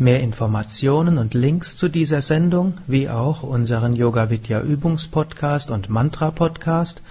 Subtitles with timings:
[0.00, 6.30] Mehr Informationen und Links zu dieser Sendung, wie auch unseren Yoga Vidya Übungspodcast und Mantra
[6.30, 7.02] Podcast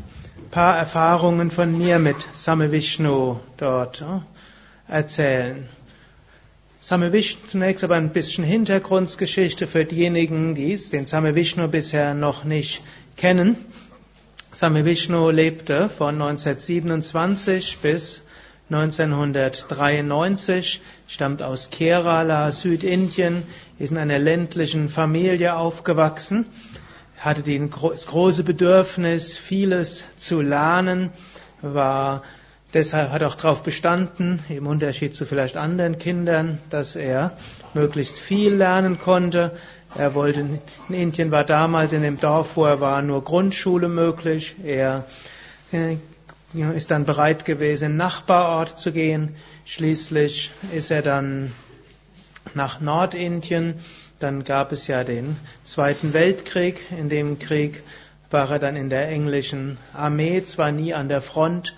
[0.50, 5.66] paar Erfahrungen von mir mit Same Vishnu dort äh, erzählen.
[6.82, 12.44] Same Vishnu zunächst aber ein bisschen Hintergrundgeschichte für diejenigen, die den Same Vishnu bisher noch
[12.44, 12.82] nicht
[13.16, 13.56] kennen.
[14.52, 18.20] Same Vishnu lebte von 1927 bis
[18.70, 23.44] 1993, stammt aus Kerala, Südindien,
[23.78, 26.46] ist in einer ländlichen Familie aufgewachsen,
[27.18, 31.10] hatte das große Bedürfnis, vieles zu lernen,
[31.62, 32.22] war
[32.74, 37.32] deshalb hat auch darauf bestanden, im Unterschied zu vielleicht anderen Kindern, dass er
[37.74, 39.52] möglichst viel lernen konnte.
[39.96, 44.56] Er wollte, in Indien war damals in dem Dorf, wo er war, nur Grundschule möglich.
[44.62, 45.04] Er
[45.72, 45.96] äh,
[46.54, 49.34] ist dann bereit gewesen, in den Nachbarort zu gehen.
[49.66, 51.52] Schließlich ist er dann
[52.54, 53.74] nach Nordindien.
[54.18, 56.80] Dann gab es ja den Zweiten Weltkrieg.
[56.90, 57.82] In dem Krieg
[58.30, 61.74] war er dann in der englischen Armee, zwar nie an der Front.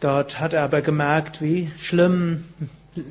[0.00, 2.44] Dort hat er aber gemerkt, wie schlimm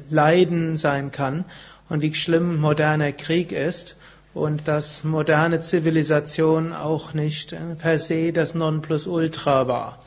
[0.09, 1.45] Leiden sein kann
[1.89, 3.95] und wie schlimm moderner Krieg ist
[4.33, 9.99] und dass moderne Zivilisation auch nicht per se das Nonplusultra war.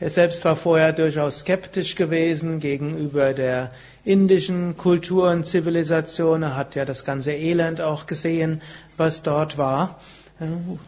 [0.00, 3.70] Er selbst war vorher durchaus skeptisch gewesen gegenüber der
[4.04, 6.42] indischen Kultur und Zivilisation.
[6.44, 8.62] Er hat ja das ganze Elend auch gesehen,
[8.96, 9.98] was dort war.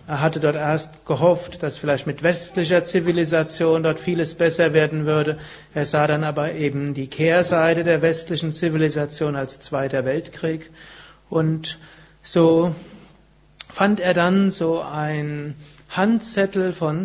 [0.07, 5.39] Er hatte dort erst gehofft, dass vielleicht mit westlicher Zivilisation dort vieles besser werden würde.
[5.75, 10.71] Er sah dann aber eben die Kehrseite der westlichen Zivilisation als Zweiter Weltkrieg.
[11.29, 11.79] Und
[12.23, 12.77] so
[13.69, 15.57] fand er dann so ein
[15.89, 17.05] Handzettel von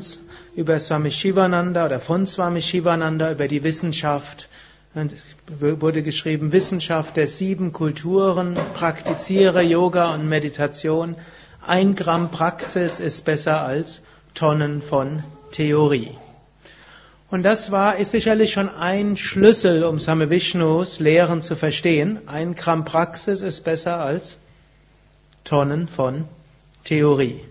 [0.55, 4.47] über Swami Shivananda oder von Swami Shivananda über die Wissenschaft.
[4.93, 5.13] Und
[5.59, 11.17] wurde geschrieben, Wissenschaft der sieben Kulturen, praktiziere Yoga und Meditation.
[11.65, 14.01] Ein Gramm Praxis ist besser als
[14.33, 16.11] Tonnen von Theorie.
[17.29, 22.19] Und das war, ist sicherlich schon ein Schlüssel, um Same Vishnus Lehren zu verstehen.
[22.27, 24.37] Ein Gramm Praxis ist besser als
[25.43, 26.25] Tonnen von
[26.85, 27.41] Theorie.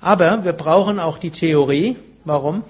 [0.00, 2.64] Aber wir brauchen auch die Theorie, Warum?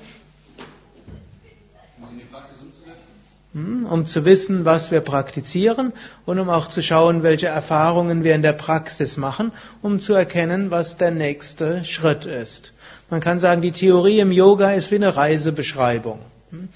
[3.55, 5.93] Hm, um zu wissen, was wir praktizieren
[6.25, 9.53] und um auch zu schauen, welche Erfahrungen wir in der Praxis machen,
[9.83, 12.73] um zu erkennen, was der nächste Schritt ist.
[13.11, 16.21] Man kann sagen, die Theorie im Yoga ist wie eine Reisebeschreibung.
[16.51, 16.71] Hm.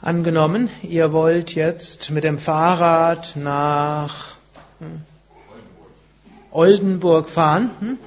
[0.00, 4.28] Angenommen, ihr wollt jetzt mit dem Fahrrad nach
[4.78, 5.02] hm,
[6.50, 7.98] Oldenburg fahren.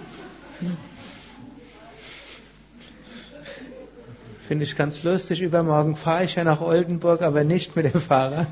[4.53, 5.41] Finde ich ganz lustig.
[5.41, 8.45] Übermorgen fahre ich ja nach Oldenburg, aber nicht mit dem Fahrrad.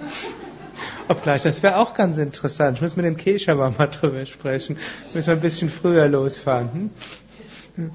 [1.07, 2.77] Obgleich, das wäre auch ganz interessant.
[2.77, 4.77] Ich muss mit dem Keshawa mal drüber sprechen.
[5.13, 6.89] Müssen wir ein bisschen früher losfahren.
[7.75, 7.91] Hm?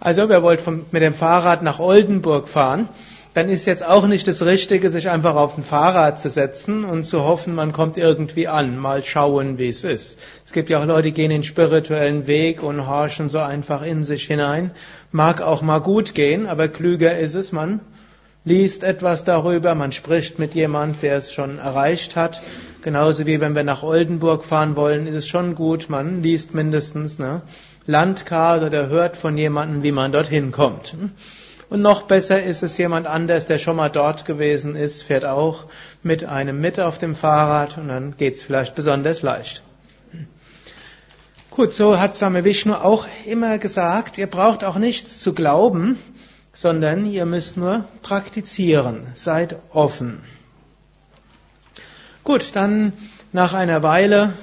[0.00, 2.88] Also, wer wollt vom, mit dem Fahrrad nach Oldenburg fahren,
[3.34, 7.04] dann ist jetzt auch nicht das Richtige, sich einfach auf ein Fahrrad zu setzen und
[7.04, 8.78] zu hoffen, man kommt irgendwie an.
[8.78, 10.18] Mal schauen, wie es ist.
[10.44, 14.04] Es gibt ja auch Leute, die gehen den spirituellen Weg und horchen so einfach in
[14.04, 14.70] sich hinein.
[15.12, 17.80] Mag auch mal gut gehen, aber klüger ist es, man
[18.44, 22.42] liest etwas darüber, man spricht mit jemand, der es schon erreicht hat.
[22.82, 27.20] Genauso wie wenn wir nach Oldenburg fahren wollen, ist es schon gut, man liest mindestens
[27.20, 27.42] eine
[27.86, 30.94] Landkarte oder hört von jemandem, wie man dorthin kommt.
[31.72, 35.64] Und noch besser ist es jemand anders, der schon mal dort gewesen ist, fährt auch
[36.02, 39.62] mit einem mit auf dem Fahrrad und dann geht's vielleicht besonders leicht.
[41.48, 45.98] Gut, so hat Same Vishnu auch immer gesagt, ihr braucht auch nichts zu glauben,
[46.52, 49.06] sondern ihr müsst nur praktizieren.
[49.14, 50.22] Seid offen.
[52.22, 52.92] Gut, dann
[53.32, 54.34] nach einer Weile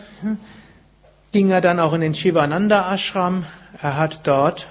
[1.31, 3.45] ging er dann auch in den Shivananda Ashram.
[3.79, 4.67] Er hat dort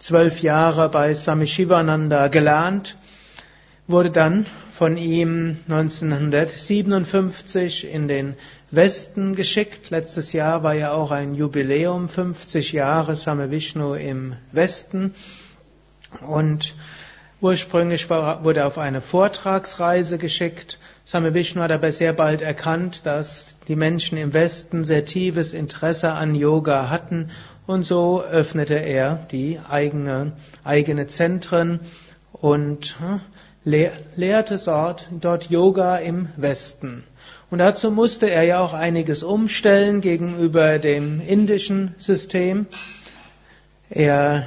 [0.00, 2.96] zwölf Jahre bei Swami Shivananda gelernt,
[3.86, 8.34] wurde dann von ihm 1957 in den
[8.70, 9.90] Westen geschickt.
[9.90, 15.14] Letztes Jahr war ja auch ein Jubiläum, 50 Jahre Same Vishnu im Westen.
[16.26, 16.74] Und
[17.42, 20.78] ursprünglich wurde er auf eine Vortragsreise geschickt.
[21.04, 26.12] Same Vishnu hat aber sehr bald erkannt, dass die Menschen im Westen sehr tiefes Interesse
[26.12, 27.28] an Yoga hatten
[27.70, 30.32] und so öffnete er die eigene,
[30.64, 31.80] eigene Zentren
[32.32, 33.20] und hm,
[33.64, 37.04] lehrte dort, dort Yoga im Westen.
[37.50, 42.66] Und dazu musste er ja auch einiges umstellen gegenüber dem indischen System.
[43.88, 44.44] Er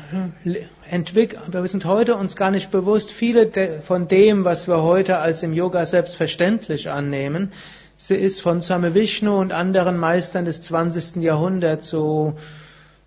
[0.89, 3.49] entwickelt, wir sind heute uns gar nicht bewusst, viele
[3.81, 7.51] von dem, was wir heute als im Yoga selbstverständlich annehmen,
[7.97, 11.23] sie ist von Same Vishnu und anderen Meistern des 20.
[11.23, 12.35] Jahrhunderts so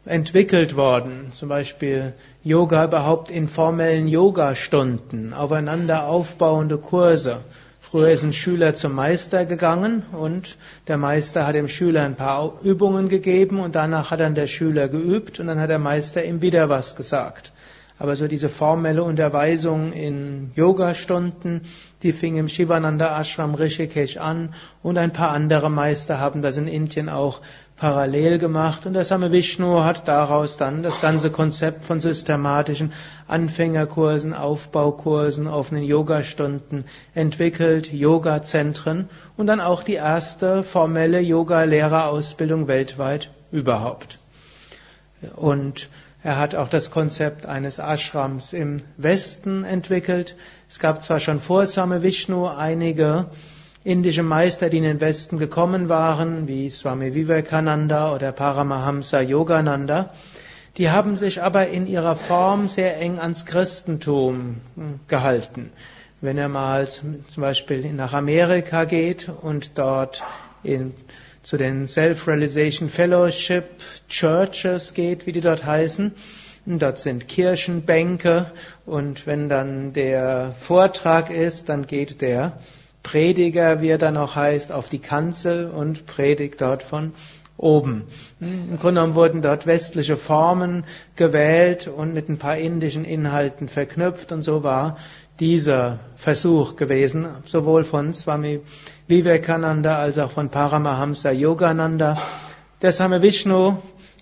[0.06, 1.32] entwickelt worden.
[1.32, 7.38] Zum Beispiel Yoga überhaupt in formellen Yoga-Stunden, aufeinander aufbauende Kurse.
[7.80, 10.56] Früher ist ein Schüler zum Meister gegangen und
[10.88, 14.88] der Meister hat dem Schüler ein paar Übungen gegeben und danach hat dann der Schüler
[14.88, 17.52] geübt und dann hat der Meister ihm wieder was gesagt.
[17.98, 21.62] Aber so diese formelle Unterweisung in Yoga-Stunden,
[22.02, 26.68] die fing im Shivananda Ashram Rishikesh an und ein paar andere Meister haben das in
[26.68, 27.40] Indien auch
[27.76, 32.92] parallel gemacht und der Same Vishnu hat daraus dann das ganze Konzept von systematischen
[33.28, 36.84] Anfängerkursen, Aufbaukursen, offenen Yogastunden
[37.14, 44.18] entwickelt, Yoga-Zentren und dann auch die erste formelle Yoga-Lehrerausbildung weltweit überhaupt.
[45.34, 45.88] Und
[46.22, 50.34] er hat auch das Konzept eines Ashrams im Westen entwickelt.
[50.68, 53.26] Es gab zwar schon vor Same Vishnu einige
[53.86, 60.10] indische Meister, die in den Westen gekommen waren, wie Swami Vivekananda oder Paramahamsa Yogananda,
[60.76, 64.56] die haben sich aber in ihrer Form sehr eng ans Christentum
[65.06, 65.70] gehalten.
[66.20, 70.24] Wenn er mal zum Beispiel nach Amerika geht und dort
[70.64, 70.92] in,
[71.44, 73.66] zu den Self-Realization Fellowship
[74.08, 76.12] Churches geht, wie die dort heißen,
[76.66, 78.46] dort sind Kirchenbänke
[78.84, 82.58] und wenn dann der Vortrag ist, dann geht der
[83.06, 87.12] Prediger, wie er dann auch heißt, auf die Kanzel und predigt dort von
[87.56, 88.02] oben.
[88.40, 90.82] Im Grunde genommen wurden dort westliche Formen
[91.14, 94.96] gewählt und mit ein paar indischen Inhalten verknüpft und so war
[95.38, 98.60] dieser Versuch gewesen, sowohl von Swami
[99.06, 102.20] Vivekananda als auch von Paramahamsa Yogananda.
[102.82, 103.76] Der Same Vishnu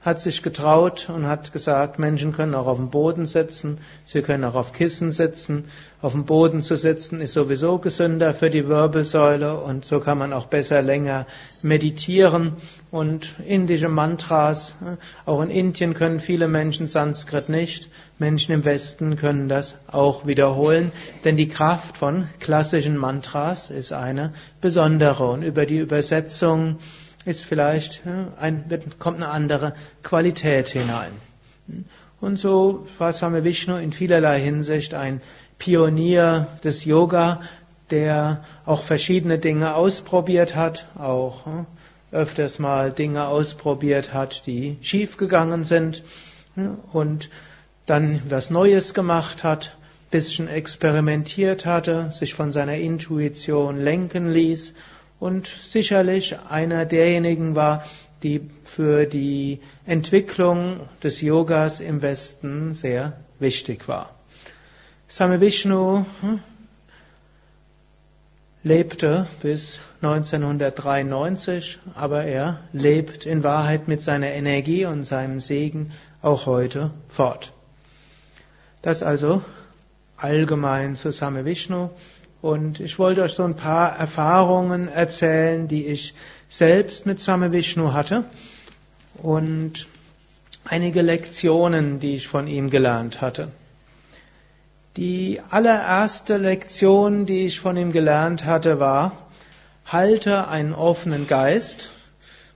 [0.04, 4.44] hat sich getraut und hat gesagt, Menschen können auch auf dem Boden sitzen, sie können
[4.44, 5.64] auch auf Kissen sitzen.
[6.02, 10.34] Auf dem Boden zu sitzen ist sowieso gesünder für die Wirbelsäule und so kann man
[10.34, 11.24] auch besser länger
[11.62, 12.52] meditieren.
[12.90, 14.74] Und indische Mantras,
[15.24, 17.88] auch in Indien können viele Menschen Sanskrit nicht.
[18.18, 20.92] Menschen im Westen können das auch wiederholen,
[21.24, 25.24] denn die Kraft von klassischen Mantras ist eine besondere.
[25.24, 26.76] Und über die Übersetzung
[27.24, 28.02] ist vielleicht,
[28.38, 28.64] ein,
[28.98, 31.12] kommt eine andere Qualität hinein.
[32.20, 35.20] Und so war Swami Vishnu in vielerlei Hinsicht ein
[35.58, 37.42] Pionier des Yoga,
[37.90, 41.42] der auch verschiedene Dinge ausprobiert hat, auch
[42.12, 46.02] öfters mal Dinge ausprobiert hat, die schiefgegangen sind
[46.92, 47.28] und
[47.86, 49.76] dann was Neues gemacht hat,
[50.10, 54.74] bisschen experimentiert hatte, sich von seiner Intuition lenken ließ
[55.18, 57.84] und sicherlich einer derjenigen war,
[58.22, 64.10] die für die Entwicklung des Yogas im Westen sehr wichtig war.
[65.08, 66.40] Same Vishnu hm,
[68.64, 75.92] lebte bis 1993, aber er lebt in Wahrheit mit seiner Energie und seinem Segen
[76.22, 77.52] auch heute fort.
[78.80, 79.42] Das also
[80.16, 81.90] allgemein zu Same Vishnu.
[82.44, 86.12] Und ich wollte euch so ein paar Erfahrungen erzählen, die ich
[86.46, 88.24] selbst mit Same Vishnu hatte
[89.14, 89.88] und
[90.66, 93.48] einige Lektionen, die ich von ihm gelernt hatte.
[94.98, 99.12] Die allererste Lektion, die ich von ihm gelernt hatte, war,
[99.86, 101.92] halte einen offenen Geist,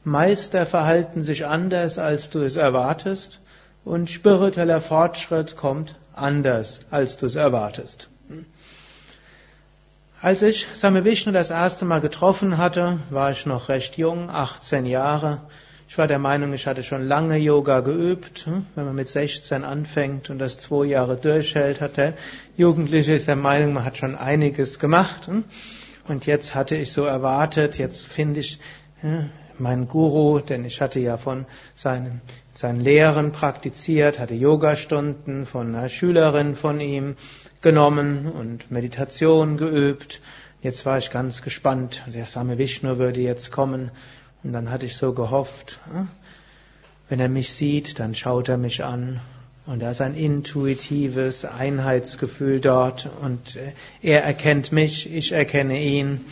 [0.05, 3.41] Meister verhalten sich anders, als du es erwartest,
[3.87, 8.11] und spiritueller Fortschritt kommt anders, als du es erwartest.
[10.21, 14.85] Als ich Same Vishnu das erste Mal getroffen hatte, war ich noch recht jung, 18
[14.85, 15.43] Jahre.
[15.89, 18.49] Ich war der Meinung, ich hatte schon lange Yoga geübt.
[18.75, 22.15] Wenn man mit 16 anfängt und das zwei Jahre durchhält, hat der
[22.57, 25.31] Jugendliche ist der Meinung, man hat schon einiges gemacht.
[26.09, 28.59] Und jetzt hatte ich so erwartet, jetzt finde ich,
[29.57, 31.47] mein Guru, denn ich hatte ja von
[31.77, 32.23] seinen,
[32.55, 37.15] seinen Lehren praktiziert, hatte Yogastunden von einer Schülerin von ihm
[37.63, 40.21] genommen und Meditation geübt.
[40.63, 42.03] Jetzt war ich ganz gespannt.
[42.07, 43.91] Der Same Vishnu würde jetzt kommen.
[44.43, 46.09] Und dann hatte ich so gehofft, hm,
[47.09, 49.21] wenn er mich sieht, dann schaut er mich an.
[49.67, 53.09] Und da ist ein intuitives Einheitsgefühl dort.
[53.23, 53.59] Und
[54.03, 56.25] er erkennt mich, ich erkenne ihn.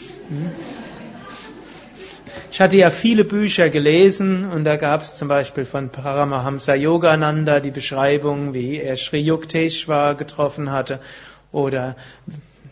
[2.57, 7.61] Ich hatte ja viele Bücher gelesen und da gab es zum Beispiel von Paramahamsa Yogananda
[7.61, 10.99] die Beschreibung, wie er Sri Yukteswar getroffen hatte
[11.53, 11.97] oder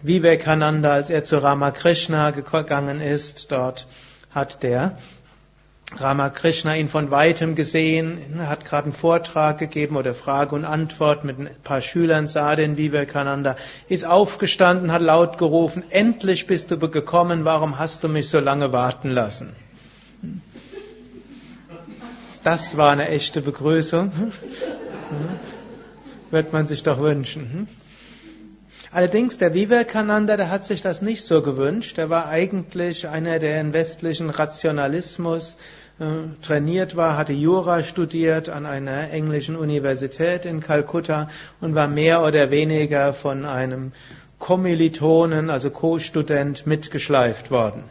[0.01, 3.53] Vivekananda, als er zu Ramakrishna gegangen ist.
[3.53, 3.87] Dort
[4.31, 4.97] hat der
[5.95, 11.39] Ramakrishna ihn von weitem gesehen, hat gerade einen Vortrag gegeben oder Frage und Antwort mit
[11.39, 13.57] ein paar Schülern, sah den Vivekananda,
[13.91, 18.73] ist aufgestanden, hat laut gerufen, endlich bist du gekommen, warum hast du mich so lange
[18.73, 19.55] warten lassen?
[22.45, 24.13] Das war eine echte Begrüßung.
[26.31, 27.69] Wird man sich doch wünschen.
[28.93, 31.97] Allerdings, der Vivekananda, der hat sich das nicht so gewünscht.
[31.97, 35.57] Er war eigentlich einer, der im westlichen Rationalismus
[35.99, 36.05] äh,
[36.43, 41.31] trainiert war, hatte Jura studiert an einer englischen Universität in Kalkutta
[41.63, 43.93] und war mehr oder weniger von einem
[44.39, 47.85] Kommilitonen, also Co-Student, mitgeschleift worden.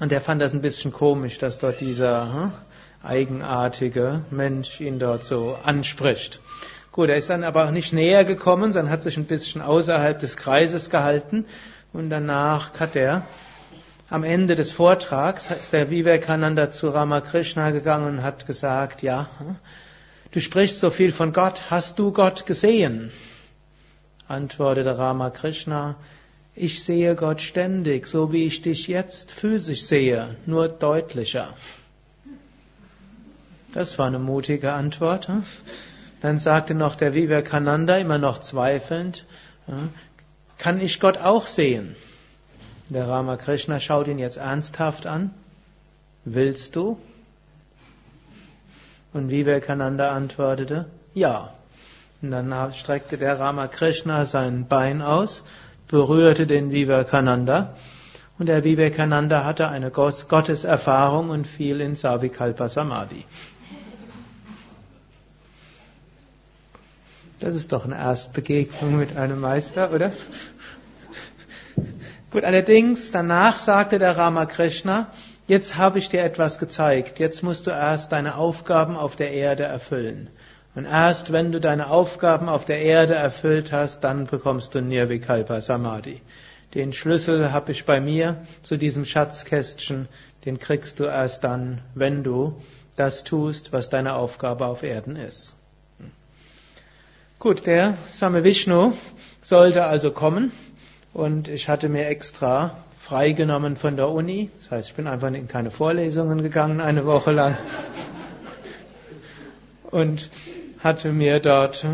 [0.00, 2.52] Und er fand das ein bisschen komisch, dass dort dieser hm,
[3.02, 6.40] eigenartige Mensch ihn dort so anspricht.
[6.92, 10.18] Gut, er ist dann aber auch nicht näher gekommen, sondern hat sich ein bisschen außerhalb
[10.18, 11.44] des Kreises gehalten.
[11.92, 13.26] Und danach hat er
[14.08, 19.28] am Ende des Vortrags, ist der Vivekananda zu Ramakrishna gegangen und hat gesagt, ja,
[20.30, 23.12] du sprichst so viel von Gott, hast du Gott gesehen?
[24.28, 25.96] Antwortete Ramakrishna,
[26.54, 31.52] ich sehe Gott ständig, so wie ich dich jetzt physisch sehe, nur deutlicher.
[33.76, 35.28] Das war eine mutige Antwort.
[35.28, 35.42] Hm?
[36.22, 39.26] Dann sagte noch der Vivekananda, immer noch zweifelnd,
[40.56, 41.94] kann ich Gott auch sehen?
[42.88, 45.30] Der Ramakrishna schaut ihn jetzt ernsthaft an.
[46.24, 46.98] Willst du?
[49.12, 51.52] Und Vivekananda antwortete, ja.
[52.22, 55.42] Und dann streckte der Ramakrishna sein Bein aus,
[55.86, 57.74] berührte den Vivekananda
[58.38, 63.24] und der Vivekananda hatte eine Gotteserfahrung und fiel in Savikalpa Samadhi.
[67.38, 70.12] Das ist doch eine Erstbegegnung mit einem Meister, oder?
[72.30, 75.08] Gut, allerdings, danach sagte der Ramakrishna,
[75.46, 79.64] jetzt habe ich dir etwas gezeigt, jetzt musst du erst deine Aufgaben auf der Erde
[79.64, 80.30] erfüllen.
[80.74, 85.60] Und erst wenn du deine Aufgaben auf der Erde erfüllt hast, dann bekommst du Nirvikalpa
[85.60, 86.22] Samadhi.
[86.74, 90.08] Den Schlüssel habe ich bei mir zu diesem Schatzkästchen,
[90.46, 92.60] den kriegst du erst dann, wenn du
[92.96, 95.54] das tust, was deine Aufgabe auf Erden ist.
[97.38, 98.94] Gut, der Same Vishnu
[99.42, 100.52] sollte also kommen
[101.12, 104.48] und ich hatte mir extra freigenommen von der Uni.
[104.58, 107.58] Das heißt, ich bin einfach in keine Vorlesungen gegangen, eine Woche lang.
[109.90, 110.30] Und
[110.82, 111.86] hatte mir dort,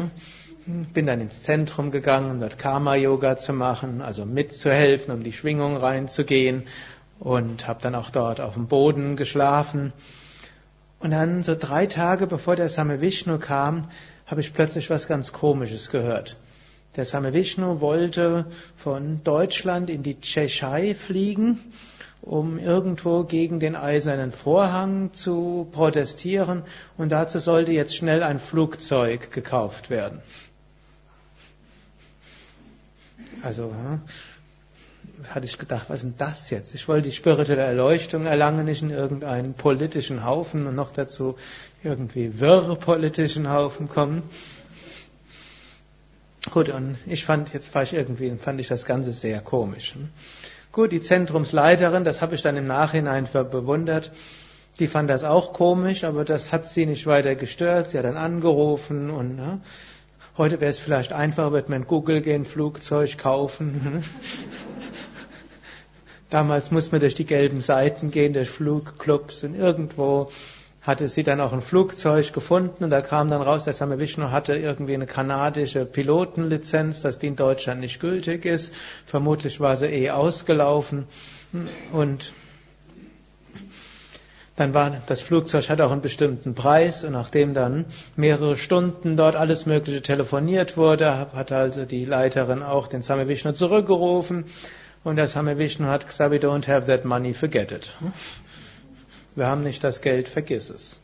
[0.64, 5.76] bin dann ins Zentrum gegangen, um dort Karma-Yoga zu machen, also mitzuhelfen, um die Schwingung
[5.76, 6.68] reinzugehen.
[7.18, 9.92] Und habe dann auch dort auf dem Boden geschlafen.
[11.00, 13.88] Und dann so drei Tage bevor der Same Vishnu kam,
[14.32, 16.38] habe ich plötzlich was ganz Komisches gehört.
[16.96, 18.46] Der Same Vishnu wollte
[18.78, 21.60] von Deutschland in die Tschechei fliegen,
[22.22, 26.62] um irgendwo gegen den eisernen Vorhang zu protestieren
[26.96, 30.20] und dazu sollte jetzt schnell ein Flugzeug gekauft werden.
[33.42, 34.00] Also hm,
[35.31, 36.75] hatte ich gedacht, was ist denn das jetzt?
[36.75, 41.37] Ich wollte die spirituelle Erleuchtung erlangen, nicht in irgendeinen politischen Haufen und noch dazu
[41.83, 44.23] irgendwie wirre politischen Haufen kommen.
[46.50, 49.95] Gut, und ich fand, jetzt war ich irgendwie, fand ich das Ganze sehr komisch.
[50.73, 54.11] Gut, die Zentrumsleiterin, das habe ich dann im Nachhinein bewundert,
[54.78, 57.90] die fand das auch komisch, aber das hat sie nicht weiter gestört.
[57.90, 59.61] Sie hat dann angerufen und ne,
[60.38, 64.02] heute wäre es vielleicht einfacher, wird man Google gehen, Flugzeug kaufen.
[66.32, 70.30] Damals musste man durch die gelben Seiten gehen, durch Flugclubs und irgendwo
[70.80, 74.30] hatte sie dann auch ein Flugzeug gefunden und da kam dann raus, der Same Vishnu
[74.30, 78.72] hatte irgendwie eine kanadische Pilotenlizenz, dass die in Deutschland nicht gültig ist.
[79.04, 81.04] Vermutlich war sie eh ausgelaufen
[81.92, 82.32] und
[84.56, 87.84] dann war das Flugzeug hat auch einen bestimmten Preis und nachdem dann
[88.16, 93.52] mehrere Stunden dort alles Mögliche telefoniert wurde, hat also die Leiterin auch den Same Vishnu
[93.52, 94.46] zurückgerufen
[95.04, 97.88] und der Same Vishnu hat gesagt, we don't have that money, forget it.
[99.35, 101.00] wir haben nicht das Geld, vergiss es.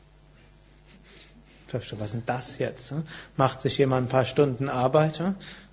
[1.71, 2.95] Was ist denn das jetzt?
[3.37, 5.23] Macht sich jemand ein paar Stunden Arbeit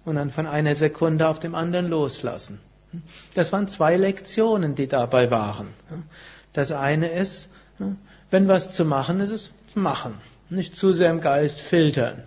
[0.03, 2.59] und dann von einer Sekunde auf dem anderen loslassen.
[3.33, 5.67] Das waren zwei Lektionen, die dabei waren.
[6.53, 7.49] Das eine ist,
[8.29, 10.15] wenn was zu machen ist, ist machen.
[10.49, 12.23] Nicht zu sehr im Geist filtern.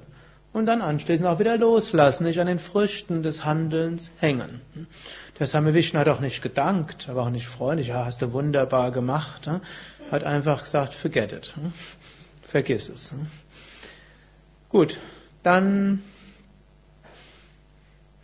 [0.52, 4.60] Und dann anschließend auch wieder loslassen, nicht an den Früchten des Handelns hängen.
[5.38, 8.90] Der Same Vishnu hat auch nicht gedankt, aber auch nicht freundlich, ja, hast du wunderbar
[8.90, 9.48] gemacht.
[10.10, 11.54] Hat einfach gesagt, forget it.
[12.42, 13.14] Vergiss es.
[14.68, 14.98] Gut,
[15.42, 16.02] dann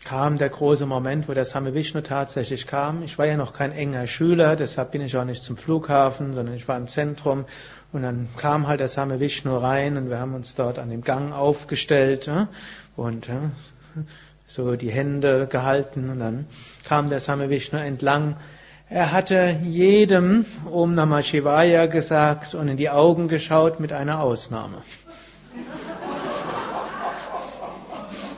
[0.05, 3.03] kam der große Moment, wo der Same Vishnu tatsächlich kam.
[3.03, 6.55] Ich war ja noch kein enger Schüler, deshalb bin ich auch nicht zum Flughafen, sondern
[6.55, 7.47] ich war im Zentrum.
[7.93, 11.03] Und dann kam halt der Same Vishnu rein und wir haben uns dort an dem
[11.03, 12.31] Gang aufgestellt
[12.97, 13.31] und
[14.55, 16.47] so die Hände gehalten und dann
[16.85, 18.37] kam der Same Vishnu entlang.
[18.89, 24.77] Er hatte jedem Om Namah Shivaya gesagt und in die Augen geschaut mit einer Ausnahme.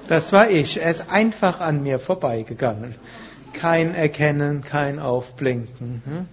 [0.08, 0.80] Das war ich.
[0.80, 2.94] Er ist einfach an mir vorbeigegangen.
[3.52, 6.02] Kein Erkennen, kein Aufblinken.
[6.06, 6.28] Hm?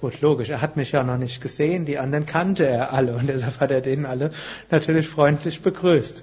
[0.00, 3.26] Gut, logisch, er hat mich ja noch nicht gesehen, die anderen kannte er alle und
[3.26, 4.30] deshalb hat er denen alle
[4.70, 6.22] natürlich freundlich begrüßt.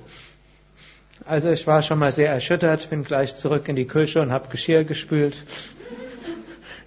[1.28, 4.48] Also ich war schon mal sehr erschüttert, bin gleich zurück in die Küche und habe
[4.48, 5.36] Geschirr gespült.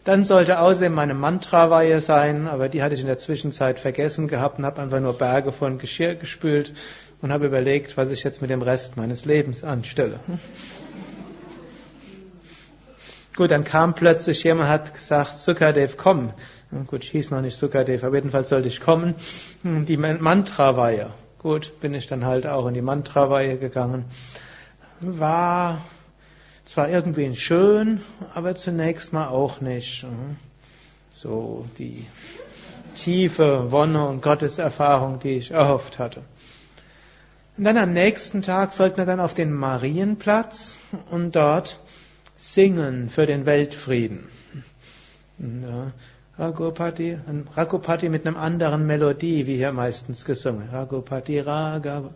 [0.04, 4.58] Dann sollte außerdem meine Mantra-Weihe sein, aber die hatte ich in der Zwischenzeit vergessen gehabt
[4.58, 6.72] und habe einfach nur Berge von Geschirr gespült
[7.20, 10.20] und habe überlegt, was ich jetzt mit dem Rest meines Lebens anstelle.
[13.36, 16.32] Gut, dann kam plötzlich jemand, hat gesagt, Sukadev, komm.
[16.86, 19.14] Gut, ich hieß noch nicht Sukadev, aber jedenfalls sollte ich kommen.
[19.62, 21.10] Die Mantra-Weihe.
[21.42, 24.04] Gut, bin ich dann halt auch in die Mantra-Weihe gegangen.
[25.00, 25.80] War
[26.66, 28.02] zwar irgendwie schön,
[28.34, 30.04] aber zunächst mal auch nicht.
[31.14, 32.04] So die
[32.94, 36.20] tiefe Wonne und Gotteserfahrung, die ich erhofft hatte.
[37.56, 40.78] Und dann am nächsten Tag sollten wir dann auf den Marienplatz
[41.10, 41.78] und dort
[42.36, 44.28] singen für den Weltfrieden.
[46.40, 47.18] Ragopati,
[47.54, 50.70] Ragopati mit einem anderen Melodie, wie hier meistens gesungen.
[50.70, 52.14] Ragopati Raga.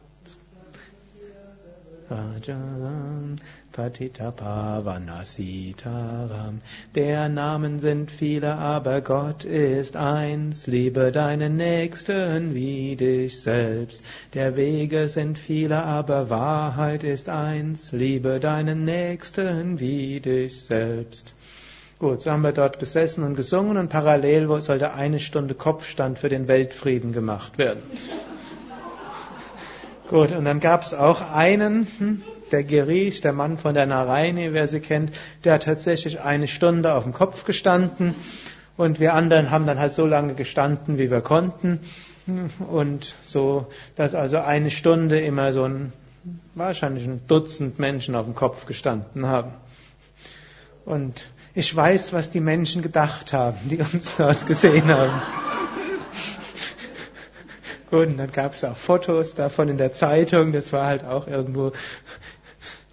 [2.11, 3.37] Rajaram,
[3.73, 6.63] Patitabhavanasitaram.
[6.95, 10.67] Der Namen sind viele, aber Gott ist eins.
[10.67, 14.03] Liebe deinen Nächsten wie dich selbst.
[14.33, 17.93] Der Wege sind viele, aber Wahrheit ist eins.
[17.93, 21.35] Liebe deinen Nächsten wie dich selbst.
[22.05, 26.29] Gut, so haben wir dort gesessen und gesungen und parallel sollte eine Stunde Kopfstand für
[26.29, 27.81] den Weltfrieden gemacht werden.
[30.11, 34.53] Gut, und dann gab es auch einen, hm, der Gerish, der Mann von der Naraini,
[34.53, 35.13] wer sie kennt,
[35.45, 38.15] der hat tatsächlich eine Stunde auf dem Kopf gestanden
[38.77, 41.81] und wir anderen haben dann halt so lange gestanden, wie wir konnten
[42.71, 45.95] und so, dass also eine Stunde immer so ein,
[46.55, 49.53] wahrscheinlich ein Dutzend Menschen auf dem Kopf gestanden haben.
[50.85, 55.23] Und ich weiß, was die Menschen gedacht haben, die uns dort gesehen haben.
[57.91, 61.29] Gut, und dann gab es auch Fotos davon in der Zeitung, das war halt auch
[61.29, 61.73] irgendwo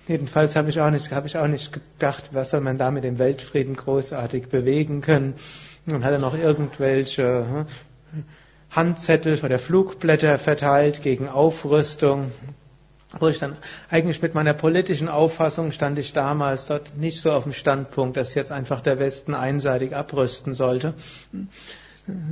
[0.07, 3.03] Jedenfalls habe ich auch nicht, habe ich auch nicht gedacht, was soll man da mit
[3.03, 5.35] dem Weltfrieden großartig bewegen können.
[5.85, 7.65] Und hat er noch irgendwelche
[8.11, 8.25] hm,
[8.69, 12.31] Handzettel oder Flugblätter verteilt gegen Aufrüstung.
[13.19, 13.57] Wo ich dann
[13.89, 18.33] eigentlich mit meiner politischen Auffassung stand ich damals dort nicht so auf dem Standpunkt, dass
[18.35, 20.93] jetzt einfach der Westen einseitig abrüsten sollte,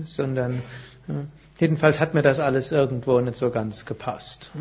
[0.06, 0.62] sondern
[1.08, 1.28] hm,
[1.60, 4.52] jedenfalls hat mir das alles irgendwo nicht so ganz gepasst.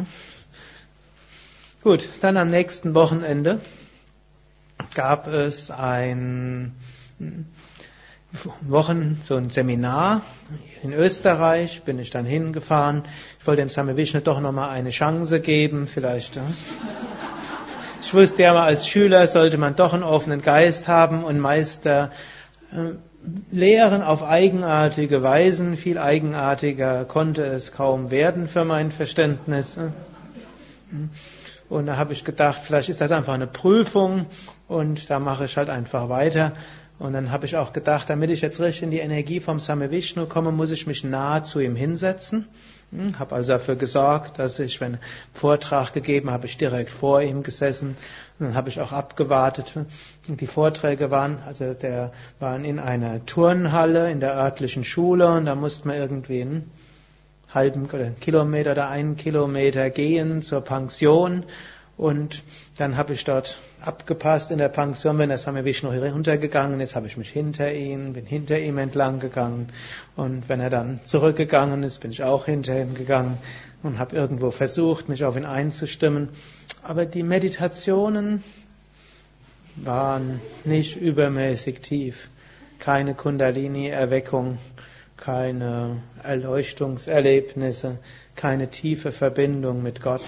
[1.82, 3.60] Gut, dann am nächsten Wochenende
[4.94, 6.74] gab es ein
[8.60, 10.20] Wochen, so ein Seminar
[10.82, 13.04] in Österreich, bin ich dann hingefahren.
[13.40, 16.38] Ich wollte dem Same Vishnu doch nochmal eine Chance geben, vielleicht.
[18.02, 22.10] Ich wusste ja mal, als Schüler sollte man doch einen offenen Geist haben und Meister
[22.72, 22.94] äh,
[23.50, 25.76] lehren auf eigenartige Weisen.
[25.76, 29.78] Viel eigenartiger konnte es kaum werden für mein Verständnis.
[31.68, 34.26] Und da habe ich gedacht, vielleicht ist das einfach eine Prüfung
[34.68, 36.52] und da mache ich halt einfach weiter.
[36.98, 39.90] Und dann habe ich auch gedacht, damit ich jetzt richtig in die Energie vom Same
[39.90, 42.46] Vishnu komme, muss ich mich nahe zu ihm hinsetzen.
[42.90, 44.98] Hm, habe also dafür gesorgt, dass ich, wenn
[45.32, 47.96] Vortrag gegeben habe, ich direkt vor ihm gesessen.
[48.38, 49.74] Und dann habe ich auch abgewartet.
[50.28, 55.44] Und die Vorträge waren, also der waren in einer Turnhalle in der örtlichen Schule und
[55.44, 56.70] da musste man irgendwie einen
[57.54, 61.44] halben oder einen Kilometer oder einen Kilometer gehen zur Pension.
[61.98, 62.44] Und
[62.76, 67.08] dann habe ich dort abgepasst in der Pension, wenn der Same Vishnu runtergegangen ist, habe
[67.08, 69.68] ich mich hinter ihn, bin hinter ihm entlang gegangen.
[70.14, 73.36] Und wenn er dann zurückgegangen ist, bin ich auch hinter ihm gegangen
[73.82, 76.28] und habe irgendwo versucht, mich auf ihn einzustimmen.
[76.84, 78.44] Aber die Meditationen
[79.74, 82.28] waren nicht übermäßig tief.
[82.78, 84.58] Keine Kundalini-Erweckung,
[85.16, 87.98] keine Erleuchtungserlebnisse,
[88.36, 90.22] keine tiefe Verbindung mit Gott.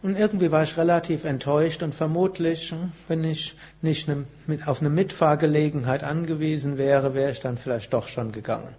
[0.00, 2.72] Und irgendwie war ich relativ enttäuscht und vermutlich,
[3.08, 4.08] wenn ich nicht
[4.66, 8.74] auf eine Mitfahrgelegenheit angewiesen wäre, wäre ich dann vielleicht doch schon gegangen.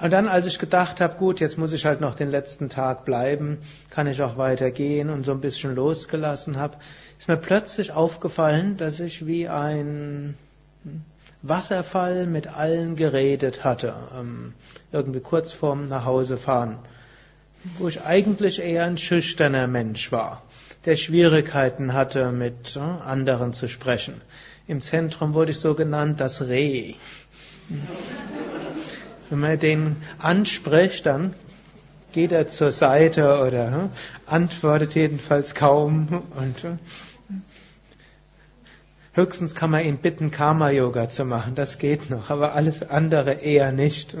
[0.00, 3.06] Und dann, als ich gedacht habe, gut, jetzt muss ich halt noch den letzten Tag
[3.06, 6.76] bleiben, kann ich auch weitergehen und so ein bisschen losgelassen habe,
[7.18, 10.36] ist mir plötzlich aufgefallen, dass ich wie ein
[11.40, 14.52] Wasserfall mit allen geredet hatte, ähm,
[14.92, 16.78] irgendwie kurz vorm Nachhausefahren
[17.78, 20.42] wo ich eigentlich eher ein schüchterner Mensch war,
[20.84, 24.20] der Schwierigkeiten hatte, mit anderen zu sprechen.
[24.66, 26.94] Im Zentrum wurde ich so genannt, das Reh.
[29.30, 31.34] Wenn man den anspricht, dann
[32.12, 33.90] geht er zur Seite oder
[34.26, 36.78] antwortet jedenfalls kaum und
[39.14, 43.72] höchstens kann man ihn bitten, Karma-Yoga zu machen, das geht noch, aber alles andere eher
[43.72, 44.16] nicht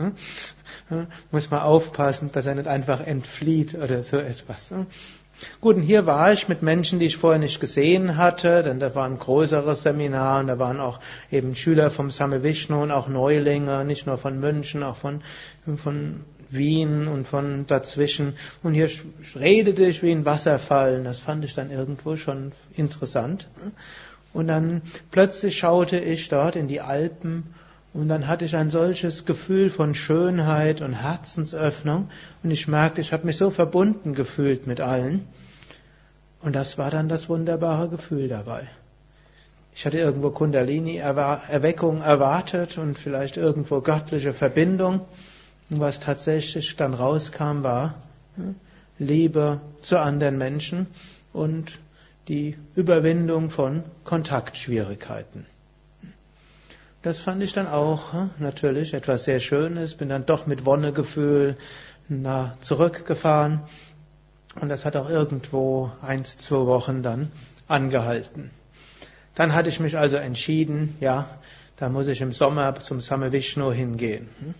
[1.30, 4.72] muss man aufpassen, dass er nicht einfach entflieht oder so etwas.
[5.60, 8.94] Gut, und hier war ich mit Menschen, die ich vorher nicht gesehen hatte, denn da
[8.94, 13.08] war ein größeres Seminar und da waren auch eben Schüler vom Same Vishnu und auch
[13.08, 15.22] Neulinge, nicht nur von München, auch von,
[15.76, 18.34] von Wien und von dazwischen.
[18.62, 18.88] Und hier
[19.34, 23.48] redete ich wie ein Wasserfall und das fand ich dann irgendwo schon interessant.
[24.34, 27.54] Und dann plötzlich schaute ich dort in die Alpen
[27.94, 32.10] und dann hatte ich ein solches Gefühl von Schönheit und Herzensöffnung
[32.42, 35.24] und ich merkte, ich habe mich so verbunden gefühlt mit allen.
[36.42, 38.68] Und das war dann das wunderbare Gefühl dabei.
[39.76, 45.00] Ich hatte irgendwo Kundalini-Erweckung erwartet und vielleicht irgendwo göttliche Verbindung.
[45.70, 47.94] Und was tatsächlich dann rauskam, war
[48.36, 48.56] hm,
[48.98, 50.86] Liebe zu anderen Menschen
[51.32, 51.78] und
[52.28, 55.46] die Überwindung von Kontaktschwierigkeiten.
[57.02, 59.94] Das fand ich dann auch hm, natürlich etwas sehr Schönes.
[59.94, 61.56] Bin dann doch mit Wonnegefühl
[62.08, 63.60] na, zurückgefahren.
[64.58, 67.30] Und das hat auch irgendwo eins, zwei Wochen dann
[67.68, 68.50] angehalten.
[69.34, 71.28] Dann hatte ich mich also entschieden, ja,
[71.76, 74.28] da muss ich im Sommer zum Same Vishnu hingehen.
[74.40, 74.54] Hm.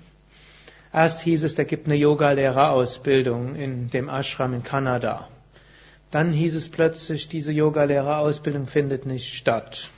[0.92, 5.28] Erst hieß es, da gibt eine Yogalehrerausbildung in dem Ashram in Kanada.
[6.14, 9.90] Dann hieß es plötzlich, diese Yogalehrerausbildung findet nicht statt.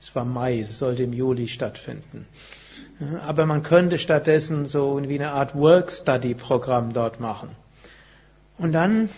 [0.00, 2.26] Es war Mai, es sollte im Juli stattfinden.
[3.26, 7.50] Aber man könnte stattdessen so wie eine Art Work-Study-Programm dort machen.
[8.56, 9.10] Und dann,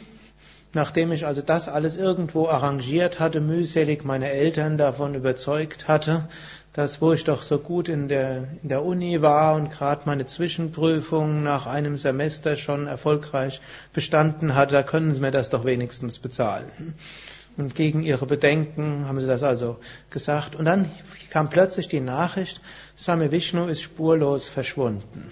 [0.73, 6.29] nachdem ich also das alles irgendwo arrangiert hatte, mühselig meine Eltern davon überzeugt hatte,
[6.73, 10.25] dass wo ich doch so gut in der, in der Uni war und gerade meine
[10.25, 13.61] Zwischenprüfung nach einem Semester schon erfolgreich
[13.93, 16.95] bestanden hatte, da können Sie mir das doch wenigstens bezahlen.
[17.59, 19.77] Und gegen ihre Bedenken haben sie das also
[20.09, 20.57] gesagt.
[20.57, 20.91] Und dann
[21.31, 22.63] kam plötzlich die Nachricht,
[22.99, 25.31] Swami Vishnu ist spurlos verschwunden.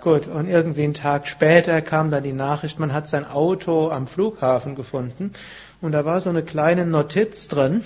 [0.00, 4.06] Gut, und irgendwie einen Tag später kam dann die Nachricht, man hat sein Auto am
[4.06, 5.32] Flughafen gefunden
[5.80, 7.84] und da war so eine kleine Notiz drin.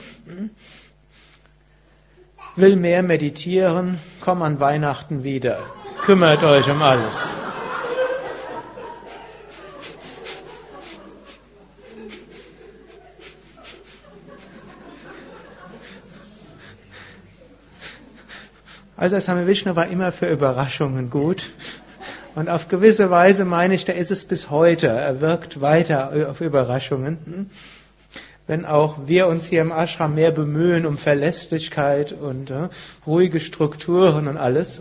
[2.57, 5.59] Will mehr meditieren, komm an Weihnachten wieder.
[6.03, 7.33] Kümmert euch um alles.
[19.03, 21.51] Also Same Vishnu war immer für Überraschungen gut.
[22.37, 24.87] Und auf gewisse Weise meine ich, da ist es bis heute.
[24.87, 27.51] Er wirkt weiter auf Überraschungen.
[28.53, 32.69] Wenn auch wir uns hier im Ashram mehr bemühen um Verlässlichkeit und uh,
[33.07, 34.79] ruhige Strukturen und alles.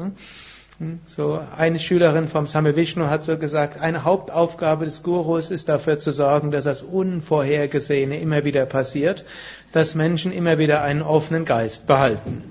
[1.05, 5.97] So eine Schülerin vom Same Vishnu hat so gesagt, eine Hauptaufgabe des Gurus ist dafür
[5.97, 9.23] zu sorgen, dass das Unvorhergesehene immer wieder passiert,
[9.71, 12.43] dass Menschen immer wieder einen offenen Geist behalten.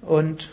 [0.00, 0.48] Und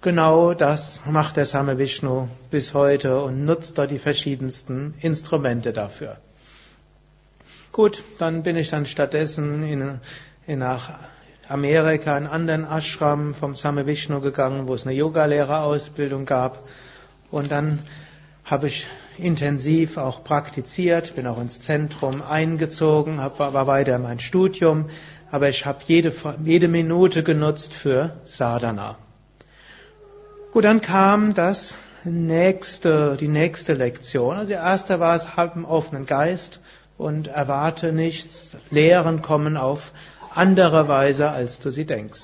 [0.00, 6.16] Genau das macht der Same Vishnu bis heute und nutzt dort die verschiedensten Instrumente dafür.
[7.74, 9.98] Gut, dann bin ich dann stattdessen in,
[10.46, 11.00] in nach
[11.48, 16.68] Amerika in anderen Ashram vom Same Vishnu gegangen, wo es eine Yogalehrerausbildung gab.
[17.32, 17.80] Und dann
[18.44, 18.86] habe ich
[19.18, 24.88] intensiv auch praktiziert, bin auch ins Zentrum eingezogen, war weiter mein Studium,
[25.32, 26.12] aber ich habe jede,
[26.44, 28.98] jede Minute genutzt für Sadhana.
[30.52, 34.36] Gut, dann kam das nächste, die nächste Lektion.
[34.36, 36.60] Also die erste war es, hab einen offenen Geist
[36.98, 38.56] und erwarte nichts.
[38.70, 39.92] Lehren kommen auf
[40.32, 42.22] andere Weise, als du sie denkst.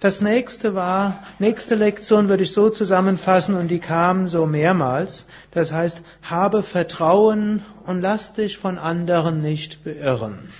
[0.00, 5.26] Das nächste war, nächste Lektion würde ich so zusammenfassen und die kam so mehrmals.
[5.50, 10.50] Das heißt, habe Vertrauen und lass dich von anderen nicht beirren.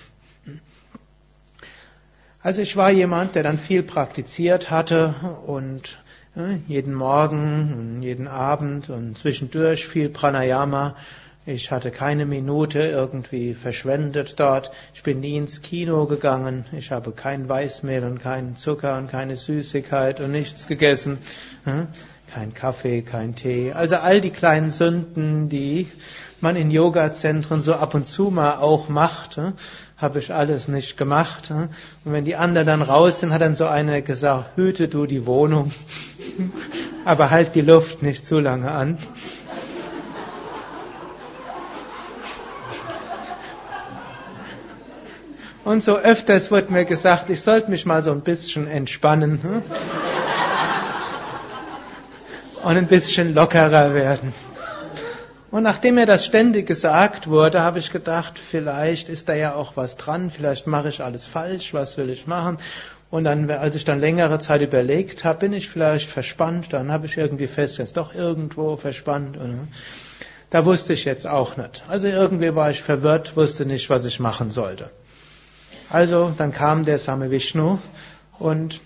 [2.43, 5.15] Also ich war jemand, der dann viel praktiziert hatte
[5.47, 5.99] und
[6.67, 10.97] jeden Morgen und jeden Abend und zwischendurch viel Pranayama
[11.49, 14.71] ich hatte keine Minute irgendwie verschwendet dort.
[14.93, 16.67] Ich bin nie ins Kino gegangen.
[16.73, 21.17] Ich habe kein Weißmehl und keinen Zucker und keine Süßigkeit und nichts gegessen.
[21.65, 21.87] Hm?
[22.35, 23.73] Kein Kaffee, kein Tee.
[23.73, 25.87] Also all die kleinen Sünden, die
[26.43, 29.55] man in Yoga-Zentren so ab und zu mal auch macht, hm?
[29.97, 31.49] habe ich alles nicht gemacht.
[31.49, 31.71] Hm?
[32.05, 35.25] Und wenn die anderen dann raus sind, hat dann so einer gesagt, hüte du die
[35.25, 35.73] Wohnung,
[37.07, 38.99] aber halt die Luft nicht zu lange an.
[45.69, 49.63] Und so öfters wird mir gesagt, ich sollte mich mal so ein bisschen entspannen hm?
[52.65, 54.33] und ein bisschen lockerer werden.
[55.51, 59.73] Und nachdem mir das ständig gesagt wurde, habe ich gedacht, vielleicht ist da ja auch
[59.77, 62.57] was dran, vielleicht mache ich alles falsch, was will ich machen?
[63.11, 67.05] Und dann, als ich dann längere Zeit überlegt habe, bin ich vielleicht verspannt, dann habe
[67.05, 69.37] ich irgendwie festgestellt, doch irgendwo verspannt.
[69.37, 69.69] Und, hm?
[70.49, 71.85] da wusste ich jetzt auch nicht.
[71.89, 74.89] Also irgendwie war ich verwirrt, wusste nicht, was ich machen sollte.
[75.91, 77.79] Also dann kam der Same Vishnu
[78.39, 78.81] und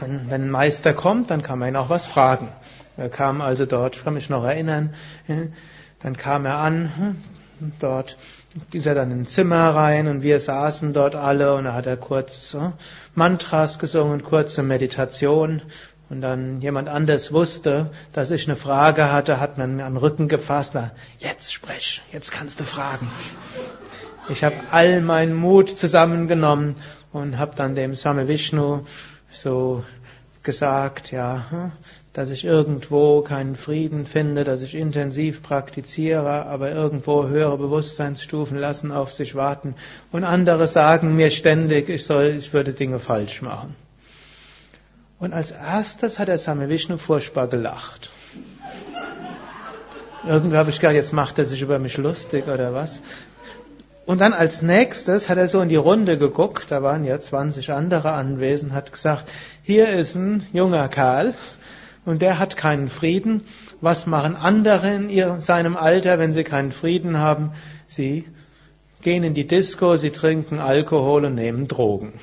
[0.00, 2.48] wenn ein Meister kommt, dann kann man ihn auch was fragen.
[2.96, 4.94] Er kam also dort, ich kann mich noch erinnern,
[6.02, 7.16] dann kam er an,
[7.80, 8.16] dort
[8.72, 11.86] ist er dann in ein Zimmer rein und wir saßen dort alle und da hat
[11.86, 12.56] er kurz
[13.14, 15.62] Mantras gesungen, kurze Meditation
[16.08, 19.98] und dann jemand anders wusste, dass ich eine Frage hatte, hat man mir an den
[19.98, 23.10] Rücken gefasst, na, jetzt sprech, jetzt kannst du fragen.
[24.28, 26.76] Ich habe all meinen Mut zusammengenommen
[27.12, 28.84] und habe dann dem Same Vishnu
[29.32, 29.84] so
[30.42, 31.72] gesagt, ja, hm,
[32.12, 38.92] dass ich irgendwo keinen Frieden finde, dass ich intensiv praktiziere, aber irgendwo höhere Bewusstseinsstufen lassen
[38.92, 39.74] auf sich warten
[40.10, 43.74] und andere sagen mir ständig, ich soll, ich würde Dinge falsch machen.
[45.18, 48.10] Und als erstes hat der Same Vishnu furchtbar gelacht.
[50.26, 53.00] Irgendwie habe ich gedacht, jetzt macht er sich über mich lustig oder was.
[54.04, 57.72] Und dann als nächstes hat er so in die Runde geguckt, da waren ja 20
[57.72, 59.30] andere anwesend, hat gesagt,
[59.62, 61.34] hier ist ein junger Kerl
[62.04, 63.42] und der hat keinen Frieden.
[63.80, 67.52] Was machen andere in ihrem, seinem Alter, wenn sie keinen Frieden haben?
[67.86, 68.24] Sie
[69.02, 72.14] gehen in die Disco, sie trinken Alkohol und nehmen Drogen.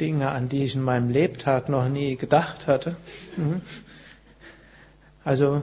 [0.00, 2.96] Dinge, an die ich in meinem Lebtag noch nie gedacht hatte.
[3.36, 3.62] Mhm.
[5.24, 5.62] Also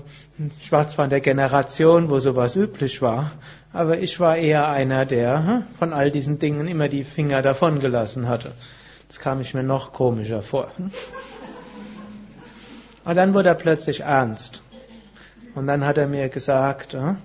[0.59, 3.31] ich war zwar in der Generation, wo sowas üblich war,
[3.73, 7.79] aber ich war eher einer, der hm, von all diesen Dingen immer die Finger davon
[7.79, 8.53] gelassen hatte.
[9.07, 10.71] Das kam ich mir noch komischer vor.
[10.77, 10.91] Und
[13.05, 13.15] hm.
[13.15, 14.62] dann wurde er plötzlich ernst.
[15.55, 17.17] Und dann hat er mir gesagt, hm,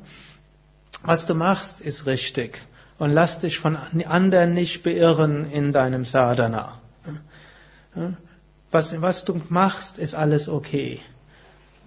[1.02, 2.62] was du machst, ist richtig.
[2.98, 6.80] Und lass dich von anderen nicht beirren in deinem Sadhana.
[8.70, 11.00] Was, was du machst, ist alles okay.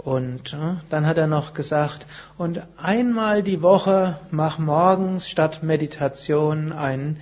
[0.03, 6.71] Und äh, dann hat er noch gesagt, und einmal die Woche mach morgens statt Meditation
[6.71, 7.19] einen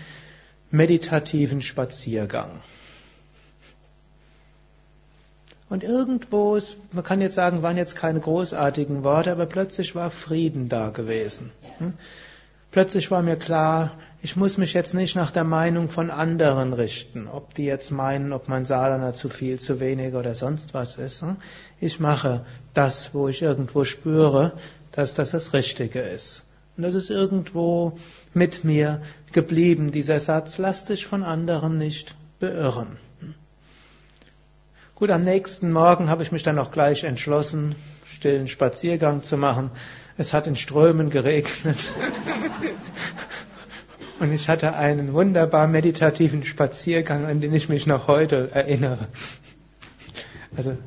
[0.72, 2.62] meditativen Spaziergang.
[5.70, 6.58] Und irgendwo,
[6.94, 11.52] man kann jetzt sagen, waren jetzt keine großartigen Worte, aber plötzlich war Frieden da gewesen.
[11.80, 11.94] Hm?
[12.72, 17.28] Plötzlich war mir klar, ich muss mich jetzt nicht nach der Meinung von anderen richten,
[17.28, 21.24] ob die jetzt meinen, ob mein Sadhana zu viel, zu wenig oder sonst was ist.
[21.80, 21.88] Hm?
[21.88, 24.54] Ich mache das, wo ich irgendwo spüre,
[24.92, 26.44] dass das das Richtige ist.
[26.78, 27.98] Und das ist irgendwo
[28.34, 29.02] mit mir
[29.34, 32.98] geblieben, dieser Satz, lass dich von anderen nicht beirren.
[33.20, 33.34] Hm?
[34.96, 39.72] Gut, am nächsten Morgen habe ich mich dann auch gleich entschlossen, stillen Spaziergang zu machen.
[40.18, 41.78] Es hat in Strömen geregnet.
[44.20, 49.08] Und ich hatte einen wunderbar meditativen Spaziergang, an den ich mich noch heute erinnere.
[50.58, 50.78] Also,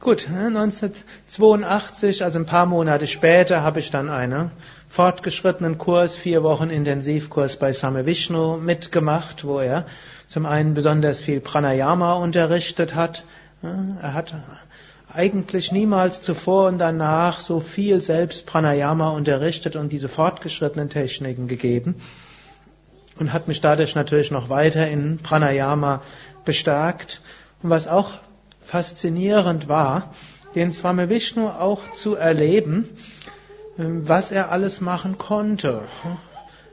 [0.00, 4.50] Gut, 1982, ne, also ein paar Monate später, habe ich dann einen
[4.88, 9.84] fortgeschrittenen Kurs, vier Wochen Intensivkurs bei Same Vishnu mitgemacht, wo er
[10.26, 13.24] zum einen besonders viel Pranayama unterrichtet hat,
[13.62, 14.34] er hat
[15.12, 21.96] eigentlich niemals zuvor und danach so viel selbst Pranayama unterrichtet und diese fortgeschrittenen Techniken gegeben.
[23.18, 26.00] und hat mich dadurch natürlich noch weiter in Pranayama
[26.46, 27.20] bestärkt.
[27.62, 28.14] Und was auch
[28.70, 30.10] faszinierend war,
[30.54, 32.88] den Swami Vishnu auch zu erleben,
[33.76, 35.82] was er alles machen konnte.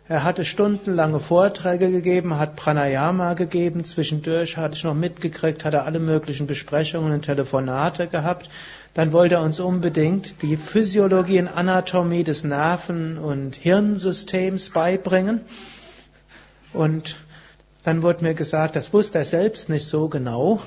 [0.07, 5.85] Er hatte stundenlange Vorträge gegeben, hat Pranayama gegeben, zwischendurch hatte ich noch mitgekriegt, hat er
[5.85, 8.47] alle möglichen Besprechungen und Telefonate gehabt.
[8.93, 15.41] Dann wollte er uns unbedingt die Physiologie und Anatomie des Nerven- und Hirnsystems beibringen.
[16.73, 17.17] Und
[17.83, 20.61] dann wurde mir gesagt, das wusste er selbst nicht so genau.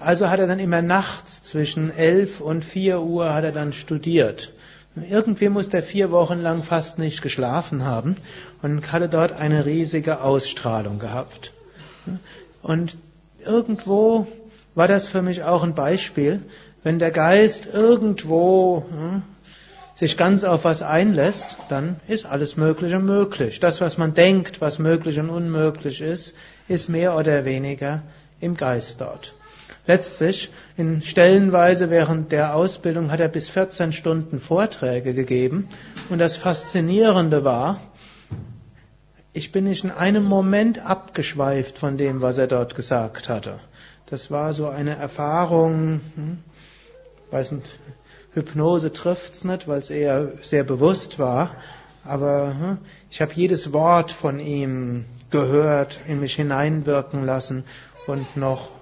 [0.00, 4.52] Also hat er dann immer nachts zwischen elf und vier Uhr hat er dann studiert.
[5.10, 8.16] Irgendwie muss er vier Wochen lang fast nicht geschlafen haben
[8.62, 11.52] und hatte dort eine riesige Ausstrahlung gehabt.
[12.62, 12.96] Und
[13.44, 14.26] irgendwo
[14.74, 16.42] war das für mich auch ein Beispiel,
[16.82, 19.22] wenn der Geist irgendwo hm,
[19.94, 23.58] sich ganz auf was einlässt, dann ist alles Mögliche möglich.
[23.58, 26.34] Das, was man denkt, was möglich und unmöglich ist,
[26.68, 28.02] ist mehr oder weniger
[28.40, 29.34] im Geist dort.
[29.88, 35.66] Letztlich, in Stellenweise während der Ausbildung hat er bis 14 Stunden Vorträge gegeben.
[36.10, 37.80] Und das Faszinierende war,
[39.32, 43.60] ich bin nicht in einem Moment abgeschweift von dem, was er dort gesagt hatte.
[44.04, 46.38] Das war so eine Erfahrung, hm,
[47.30, 47.70] weiß nicht,
[48.34, 51.50] Hypnose trifft's nicht, weil es eher sehr bewusst war.
[52.04, 52.78] Aber hm,
[53.10, 57.64] ich habe jedes Wort von ihm gehört, in mich hineinwirken lassen
[58.06, 58.77] und noch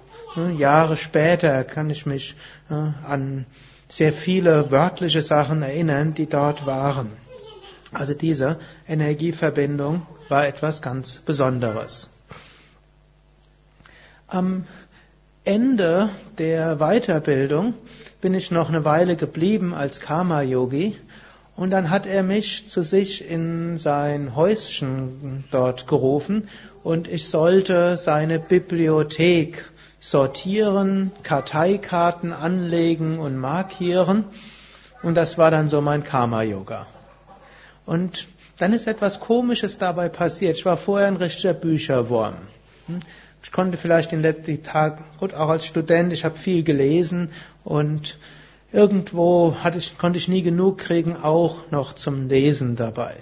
[0.57, 2.35] Jahre später kann ich mich
[2.69, 3.45] an
[3.89, 7.11] sehr viele wörtliche Sachen erinnern, die dort waren.
[7.91, 12.09] Also diese Energieverbindung war etwas ganz Besonderes.
[14.27, 14.65] Am
[15.45, 17.73] Ende der Weiterbildung
[18.19, 20.97] bin ich noch eine Weile geblieben als Karma-Yogi
[21.55, 26.49] und dann hat er mich zu sich in sein Häuschen dort gerufen
[26.83, 29.63] und ich sollte seine Bibliothek
[30.09, 34.23] sortieren, Karteikarten anlegen und markieren.
[35.03, 36.87] Und das war dann so mein Karma-Yoga.
[37.85, 40.57] Und dann ist etwas Komisches dabei passiert.
[40.57, 42.35] Ich war vorher ein richtiger Bücherwurm.
[42.87, 42.99] Hm?
[43.43, 47.29] Ich konnte vielleicht den letzten Tagen, gut, auch als Student, ich habe viel gelesen
[47.63, 48.17] und
[48.71, 53.15] irgendwo hatte ich, konnte ich nie genug kriegen, auch noch zum Lesen dabei.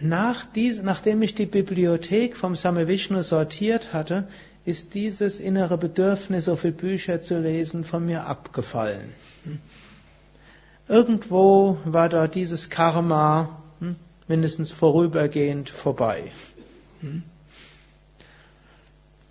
[0.00, 4.28] Nach dies, nachdem ich die Bibliothek vom Same Vishnu sortiert hatte,
[4.64, 9.12] ist dieses innere Bedürfnis, so viele Bücher zu lesen, von mir abgefallen.
[10.88, 13.96] Irgendwo war da dieses Karma hm,
[14.28, 16.32] mindestens vorübergehend vorbei.
[17.00, 17.22] Hm.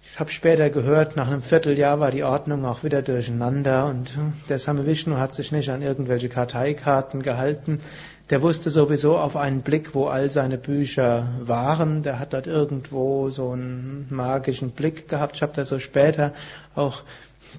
[0.04, 4.34] Ich habe später gehört, nach einem Vierteljahr war die Ordnung auch wieder durcheinander und hm,
[4.50, 7.82] der Same Vishnu hat sich nicht an irgendwelche Karteikarten gehalten.
[8.34, 12.02] Der wusste sowieso auf einen Blick, wo all seine Bücher waren.
[12.02, 15.36] Der hat dort irgendwo so einen magischen Blick gehabt.
[15.36, 16.34] Ich habe das so später
[16.74, 17.04] auch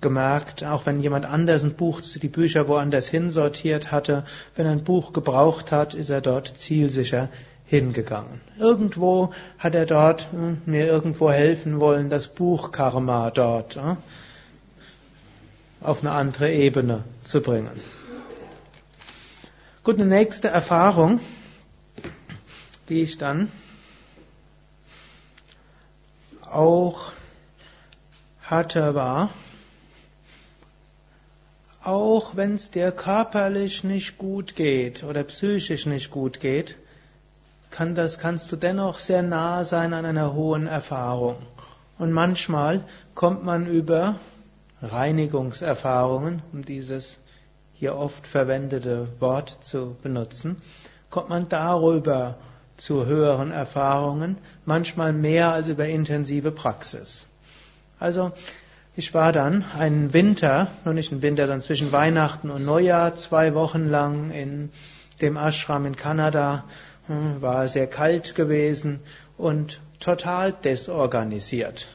[0.00, 4.24] gemerkt, auch wenn jemand anders ein Buch, die Bücher woanders hinsortiert hatte,
[4.56, 7.28] wenn er ein Buch gebraucht hat, ist er dort zielsicher
[7.66, 8.40] hingegangen.
[8.58, 13.98] Irgendwo hat er dort hm, mir irgendwo helfen wollen, das Buch Karma dort hm,
[15.80, 17.70] auf eine andere Ebene zu bringen.
[19.84, 21.20] Gut, eine nächste Erfahrung,
[22.88, 23.52] die ich dann
[26.50, 27.12] auch
[28.40, 29.28] hatte, war,
[31.82, 36.78] auch wenn es dir körperlich nicht gut geht oder psychisch nicht gut geht,
[37.70, 41.36] kann das, kannst du dennoch sehr nah sein an einer hohen Erfahrung.
[41.98, 42.82] Und manchmal
[43.14, 44.18] kommt man über
[44.80, 47.18] Reinigungserfahrungen, um dieses
[47.74, 50.56] hier oft verwendete Wort zu benutzen,
[51.10, 52.36] kommt man darüber
[52.76, 57.26] zu höheren Erfahrungen, manchmal mehr als über intensive Praxis.
[57.98, 58.32] Also
[58.96, 63.54] ich war dann einen Winter, nur nicht einen Winter, dann zwischen Weihnachten und Neujahr, zwei
[63.54, 64.70] Wochen lang in
[65.20, 66.64] dem Ashram in Kanada,
[67.06, 69.00] hm, war sehr kalt gewesen
[69.36, 71.86] und total desorganisiert.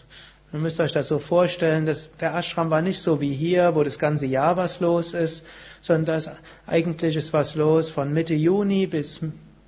[0.51, 3.83] Ihr müsst euch das so vorstellen, dass der Ashram war nicht so wie hier, wo
[3.83, 5.45] das ganze Jahr was los ist,
[5.81, 6.29] sondern da ist
[6.65, 9.21] eigentlich ist was los von Mitte Juni bis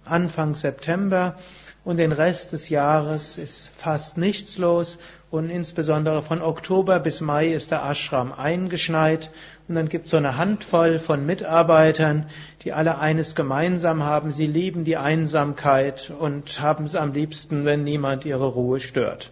[0.05, 1.35] Anfang September.
[1.83, 4.99] Und den Rest des Jahres ist fast nichts los.
[5.31, 9.31] Und insbesondere von Oktober bis Mai ist der Ashram eingeschneit.
[9.67, 12.27] Und dann gibt es so eine Handvoll von Mitarbeitern,
[12.63, 17.83] die alle eines gemeinsam haben, sie lieben die Einsamkeit und haben es am liebsten, wenn
[17.83, 19.31] niemand ihre Ruhe stört.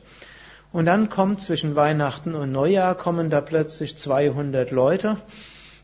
[0.71, 5.17] Und dann kommt zwischen Weihnachten und Neujahr kommen da plötzlich 200 Leute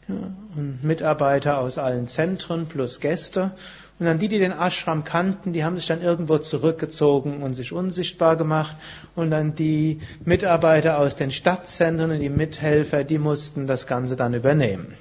[0.07, 3.51] und Mitarbeiter aus allen Zentren plus Gäste.
[3.97, 7.71] Und dann die, die den Ashram kannten, die haben sich dann irgendwo zurückgezogen und sich
[7.71, 8.75] unsichtbar gemacht.
[9.15, 14.33] Und dann die Mitarbeiter aus den Stadtzentren und die Mithelfer, die mussten das Ganze dann
[14.33, 14.93] übernehmen.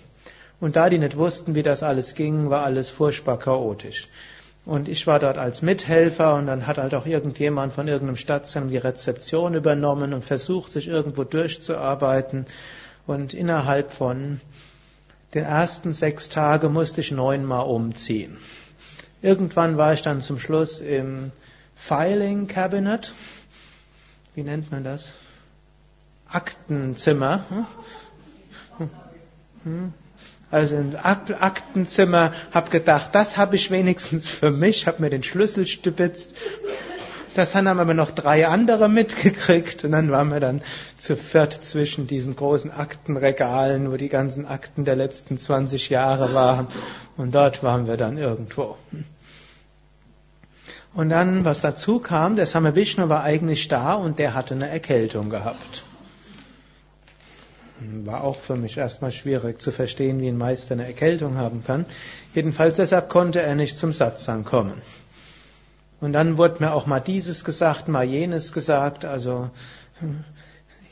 [0.61, 4.09] Und da die nicht wussten, wie das alles ging, war alles furchtbar chaotisch.
[4.65, 8.71] Und ich war dort als Mithelfer und dann hat halt auch irgendjemand von irgendeinem Stadtzentrum
[8.71, 12.47] die Rezeption übernommen und versucht, sich irgendwo durchzuarbeiten.
[13.07, 14.41] Und innerhalb von
[15.35, 18.37] den ersten sechs Tagen musste ich neunmal umziehen.
[19.21, 21.33] Irgendwann war ich dann zum Schluss im
[21.75, 23.13] Filing Cabinet.
[24.35, 25.15] Wie nennt man das?
[26.29, 27.67] Aktenzimmer.
[30.51, 35.67] Also im Aktenzimmer, habe gedacht, das habe ich wenigstens für mich, habe mir den Schlüssel
[35.67, 36.35] stibitzt
[37.35, 40.63] das haben aber noch drei andere mitgekriegt und dann waren wir dann
[40.99, 46.67] zu viert zwischen diesen großen Aktenregalen, wo die ganzen Akten der letzten 20 Jahre waren
[47.17, 48.77] und dort waren wir dann irgendwo.
[50.95, 54.69] Und dann, was dazu kam, der Same Vishnu war eigentlich da und der hatte eine
[54.69, 55.83] Erkältung gehabt.
[58.05, 61.85] War auch für mich erstmal schwierig zu verstehen, wie ein Meister eine Erkältung haben kann.
[62.33, 64.81] Jedenfalls deshalb konnte er nicht zum Satsang kommen.
[66.05, 69.07] Und dann wurde mir auch mal dieses gesagt, mal jenes gesagt.
[69.07, 69.49] Also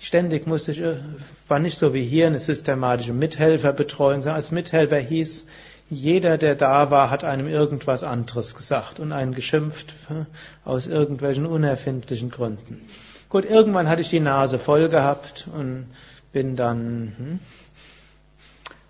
[0.00, 0.94] ständig musste ich, äh,
[1.48, 5.44] war nicht so wie hier eine systematische Mithelferbetreuung, sondern als Mithelfer hieß,
[5.90, 10.24] jeder, der da war, hat einem irgendwas anderes gesagt und einen geschimpft äh,
[10.64, 12.80] aus irgendwelchen unerfindlichen Gründen.
[13.28, 15.88] Gut, irgendwann hatte ich die Nase voll gehabt und
[16.32, 17.40] bin dann, hm,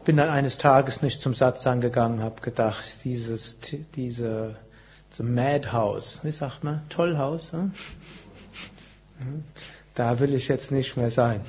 [0.04, 3.58] bin dann eines Tages nicht zum Satz angegangen, habe gedacht, dieses,
[3.96, 4.54] diese
[5.12, 6.88] so Madhouse, wie sagt man?
[6.88, 7.52] Tollhaus.
[7.52, 7.72] Hm?
[9.94, 11.42] Da will ich jetzt nicht mehr sein.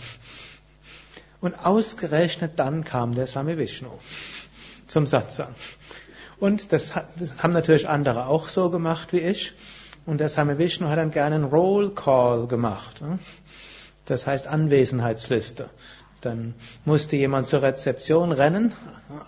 [1.40, 3.90] Und ausgerechnet dann kam der Same Vishnu
[4.88, 5.56] zum Satsang.
[6.40, 9.54] Und das, das, haben natürlich andere auch so gemacht wie ich.
[10.06, 13.00] Und der Same Vishnu hat dann gerne einen Roll Call gemacht.
[13.00, 13.20] Hm?
[14.06, 15.70] Das heißt Anwesenheitsliste.
[16.26, 16.54] Dann
[16.86, 18.74] musste jemand zur Rezeption rennen,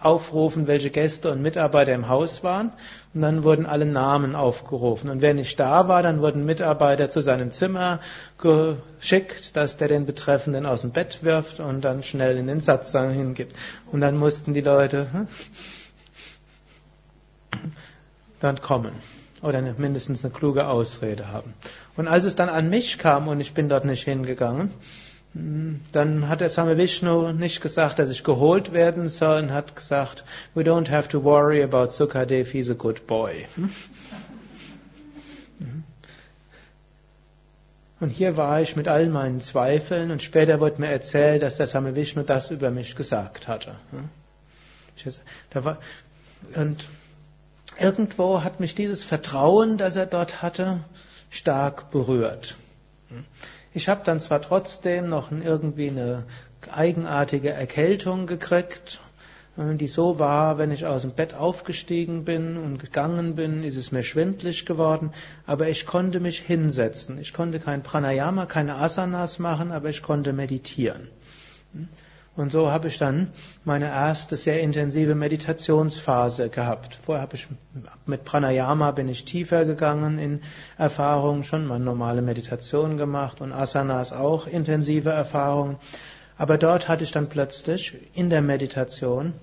[0.02, 2.72] aufrufen, welche Gäste und Mitarbeiter im Haus waren,
[3.14, 5.10] und dann wurden alle Namen aufgerufen.
[5.10, 8.00] Und wer nicht da war, dann wurden Mitarbeiter zu seinem Zimmer
[8.38, 13.14] geschickt, dass der den Betreffenden aus dem Bett wirft und dann schnell in den Satzsaal
[13.14, 13.56] hingibt.
[13.92, 15.28] Und dann mussten die Leute hm,
[18.40, 18.94] dann kommen
[19.42, 21.54] oder mindestens eine kluge Ausrede haben.
[21.96, 24.72] Und als es dann an mich kam und ich bin dort nicht hingegangen,
[25.92, 30.24] dann hat der Same Vishnu nicht gesagt, dass ich geholt werden soll, und hat gesagt,
[30.54, 33.46] we don't have to worry about Sukadev, he's a good boy.
[38.00, 41.68] Und hier war ich mit all meinen Zweifeln und später wurde mir erzählt, dass der
[41.68, 43.76] Same Vishnu das über mich gesagt hatte.
[46.56, 46.88] Und
[47.78, 50.80] irgendwo hat mich dieses Vertrauen, das er dort hatte,
[51.30, 52.56] stark berührt.
[53.76, 56.24] Ich habe dann zwar trotzdem noch irgendwie eine
[56.72, 59.02] eigenartige Erkältung gekriegt,
[59.58, 63.92] die so war, wenn ich aus dem Bett aufgestiegen bin und gegangen bin, ist es
[63.92, 65.12] mir schwindlig geworden,
[65.46, 67.18] aber ich konnte mich hinsetzen.
[67.18, 71.10] Ich konnte kein Pranayama, keine Asanas machen, aber ich konnte meditieren.
[72.36, 73.30] Und so habe ich dann
[73.64, 76.96] meine erste sehr intensive Meditationsphase gehabt.
[76.96, 77.48] Vorher habe ich
[78.06, 80.42] mit Pranayama bin ich tiefer gegangen in
[80.78, 85.78] Erfahrungen, schon mal normale Meditation gemacht und Asanas auch intensive Erfahrungen.
[86.38, 89.34] Aber dort hatte ich dann plötzlich in der Meditation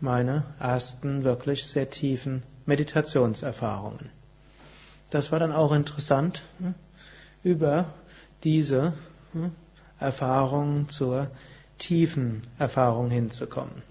[0.00, 4.10] meine ersten wirklich sehr tiefen Meditationserfahrungen.
[5.08, 6.74] Das war dann auch interessant, hm,
[7.42, 7.86] über
[8.44, 8.92] diese
[9.32, 9.52] hm,
[9.98, 11.28] Erfahrungen zur
[11.78, 13.82] tiefen Erfahrung hinzukommen.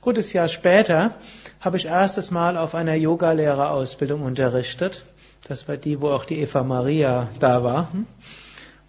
[0.00, 1.14] Gutes Jahr später
[1.60, 5.02] habe ich erstes Mal auf einer Yogalehrerausbildung unterrichtet.
[5.48, 7.88] Das war die, wo auch die Eva Maria da war.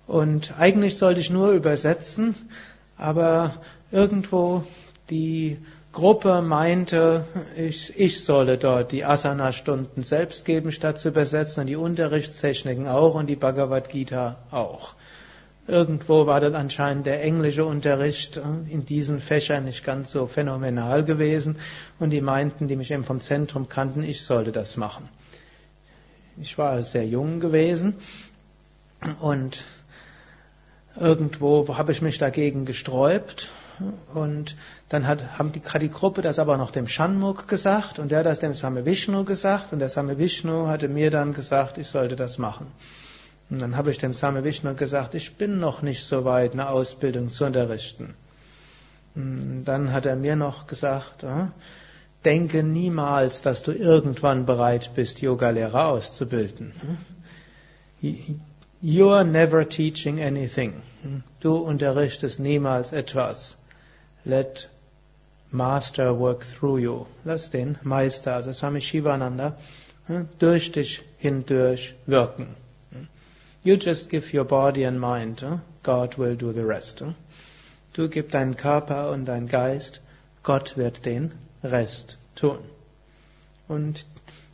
[0.08, 2.36] Und eigentlich sollte ich nur übersetzen,
[2.98, 3.54] aber
[3.91, 4.64] irgendwo
[5.10, 5.58] die
[5.93, 7.26] Gruppe meinte,
[7.56, 13.16] ich, ich solle dort die Asana-Stunden selbst geben, statt zu übersetzen, und die Unterrichtstechniken auch
[13.16, 14.96] und die Bhagavad Gita auch.
[15.68, 21.03] Irgendwo war dann anscheinend der englische Unterricht äh, in diesen Fächern nicht ganz so phänomenal
[21.03, 21.57] gewesen.
[21.99, 25.09] Und die meinten, die mich eben vom Zentrum kannten, ich sollte das machen.
[26.38, 27.95] Ich war sehr jung gewesen.
[29.20, 29.63] Und
[30.99, 33.49] irgendwo habe ich mich dagegen gesträubt.
[34.13, 34.55] Und
[34.89, 37.97] dann hat, haben die, hat die Gruppe das aber noch dem Shanmuk gesagt.
[37.97, 39.74] Und der hat das dem Same Vishnu gesagt.
[39.74, 42.68] Und der Same Vishnu hatte mir dann gesagt, ich sollte das machen.
[43.50, 46.70] Und dann habe ich dem Same Vishnu gesagt, ich bin noch nicht so weit, eine
[46.70, 48.16] Ausbildung zu unterrichten.
[49.16, 51.24] Und dann hat er mir noch gesagt,
[52.26, 56.74] denke niemals, dass du irgendwann bereit bist, Yogalehrer auszubilden.
[58.82, 60.82] You're never teaching anything.
[61.39, 63.58] Du unterrichtest niemals etwas.
[64.26, 64.70] Let
[65.52, 67.06] Master work through you.
[67.24, 69.56] Lass den Meister, also Swami Shivananda,
[70.39, 72.48] durch dich hindurch wirken.
[73.66, 75.43] You just give your body and mind.
[75.82, 77.01] God will do the rest.
[77.93, 80.01] Du gib deinen Körper und deinen Geist.
[80.43, 81.32] Gott wird den
[81.63, 82.59] Rest tun.
[83.68, 84.05] Und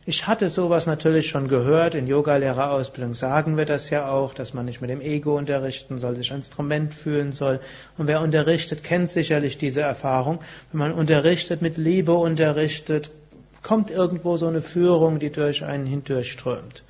[0.06, 1.94] ich hatte sowas natürlich schon gehört.
[1.94, 6.16] In Yogalehrerausbildung sagen wir das ja auch, dass man nicht mit dem Ego unterrichten soll,
[6.16, 7.60] sich Instrument fühlen soll.
[7.98, 10.38] Und wer unterrichtet, kennt sicherlich diese Erfahrung.
[10.72, 13.10] Wenn man unterrichtet, mit Liebe unterrichtet,
[13.62, 16.82] kommt irgendwo so eine Führung, die durch einen hindurchströmt.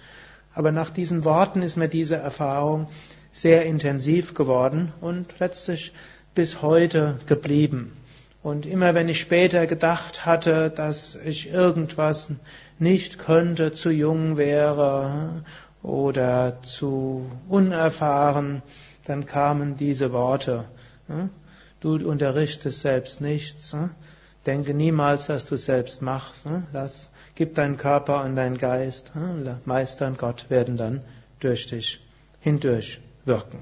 [0.55, 2.87] Aber nach diesen Worten ist mir diese Erfahrung
[3.33, 5.93] sehr intensiv geworden und letztlich
[6.35, 7.93] bis heute geblieben.
[8.43, 12.31] Und immer wenn ich später gedacht hatte, dass ich irgendwas
[12.79, 15.45] nicht könnte, zu jung wäre
[15.83, 18.63] oder zu unerfahren,
[19.05, 20.65] dann kamen diese Worte.
[21.81, 23.77] Du unterrichtest selbst nichts.
[24.47, 26.47] Denke niemals, dass du selbst machst.
[26.73, 29.13] Lass, gib deinen Körper und deinen Geist.
[29.65, 31.05] Meister und Gott werden dann
[31.41, 32.01] durch dich
[32.41, 33.59] hindurch wirken.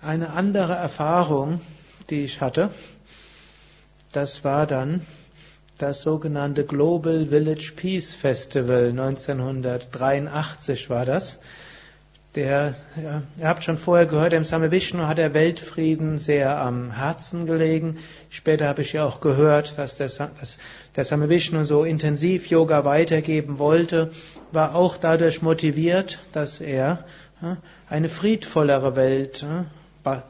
[0.00, 1.60] Eine andere Erfahrung,
[2.08, 2.70] die ich hatte,
[4.12, 5.04] das war dann
[5.76, 11.38] das sogenannte Global Village Peace Festival 1983 war das.
[12.34, 16.90] Der, ja, ihr habt schon vorher gehört, dem Same Vishnu hat der Weltfrieden sehr am
[16.90, 17.98] Herzen gelegen.
[18.28, 20.58] Später habe ich ja auch gehört, dass der, dass
[20.94, 24.10] der Same Vishnu so intensiv Yoga weitergeben wollte,
[24.52, 27.04] war auch dadurch motiviert, dass er
[27.88, 29.46] eine friedvollere Welt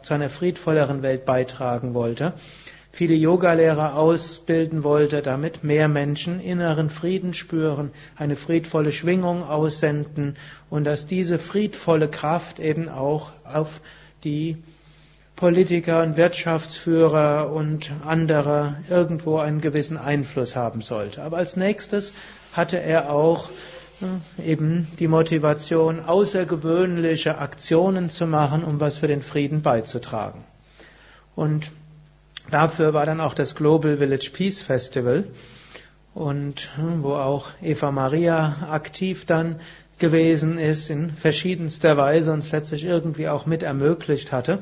[0.02, 2.32] zu einer friedvolleren Welt beitragen wollte,
[2.92, 10.36] viele Yogalehrer ausbilden wollte, damit mehr Menschen inneren Frieden spüren, eine friedvolle Schwingung aussenden
[10.70, 13.80] und dass diese friedvolle Kraft eben auch auf
[14.24, 14.56] die
[15.36, 21.22] Politiker und Wirtschaftsführer und andere irgendwo einen gewissen Einfluss haben sollte.
[21.22, 22.12] Aber als nächstes
[22.52, 23.48] hatte er auch
[24.44, 30.44] eben die Motivation, außergewöhnliche Aktionen zu machen, um was für den Frieden beizutragen.
[31.36, 31.70] Und
[32.50, 35.24] dafür war dann auch das Global Village Peace Festival
[36.14, 39.60] und hm, wo auch Eva Maria aktiv dann
[39.98, 44.60] gewesen ist in verschiedenster Weise und es letztlich irgendwie auch mit ermöglicht hatte.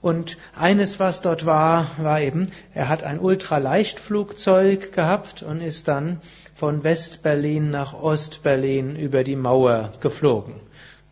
[0.00, 6.20] Und eines, was dort war, war eben, er hat ein Ultraleichtflugzeug gehabt und ist dann
[6.54, 10.54] von West-Berlin nach Ost-Berlin über die Mauer geflogen.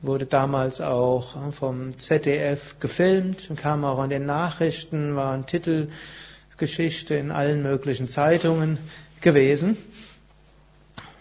[0.02, 7.30] Wurde damals auch vom ZDF gefilmt, kam auch an den Nachrichten, war ein Titelgeschichte in
[7.30, 8.78] allen möglichen Zeitungen
[9.20, 9.76] gewesen.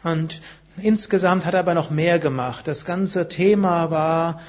[0.04, 0.42] Und
[0.78, 2.68] insgesamt hat er aber noch mehr gemacht.
[2.68, 4.42] Das ganze Thema war,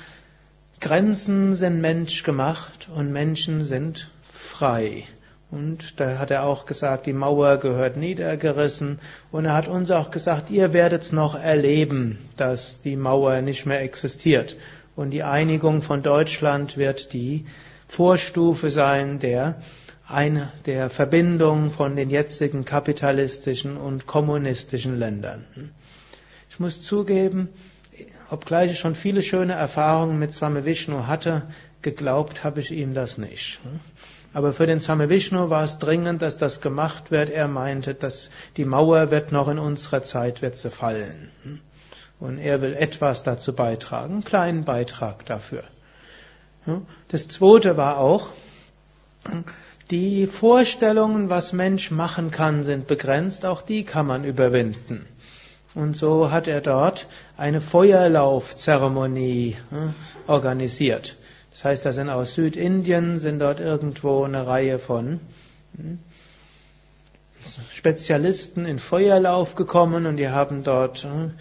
[0.81, 5.05] Grenzen sind menschgemacht und Menschen sind frei.
[5.51, 8.99] Und da hat er auch gesagt, die Mauer gehört niedergerissen.
[9.30, 13.64] Und er hat uns auch gesagt, ihr werdet es noch erleben, dass die Mauer nicht
[13.64, 14.57] mehr existiert.
[14.97, 17.47] Und die Einigung von Deutschland wird die
[17.86, 19.61] Vorstufe sein der,
[20.09, 25.44] eine, der Verbindung von den jetzigen kapitalistischen und kommunistischen Ländern.
[26.51, 27.49] Ich muss zugeben,
[28.30, 31.42] obgleich ich schon viele schöne Erfahrungen mit Swami Vishnu hatte,
[31.82, 33.61] geglaubt habe ich ihm das nicht.
[34.37, 37.30] Aber für den Same Vishnu war es dringend, dass das gemacht wird.
[37.30, 38.28] Er meinte, dass
[38.59, 41.30] die Mauer wird noch in unserer Zeit wird sie fallen.
[42.20, 45.64] Und er will etwas dazu beitragen, einen kleinen Beitrag dafür.
[47.09, 48.28] Das zweite war auch,
[49.91, 55.07] die Vorstellungen, was Mensch machen kann, sind begrenzt, auch die kann man überwinden.
[55.74, 57.07] Und so hat er dort
[57.39, 59.57] eine Feuerlaufzeremonie
[60.26, 61.16] organisiert.
[61.57, 65.20] Das heißt, da sind aus Südindien, sind dort irgendwo eine Reihe von
[65.74, 65.98] hm,
[67.72, 71.32] Spezialisten in Feuerlauf gekommen und die haben dort hm,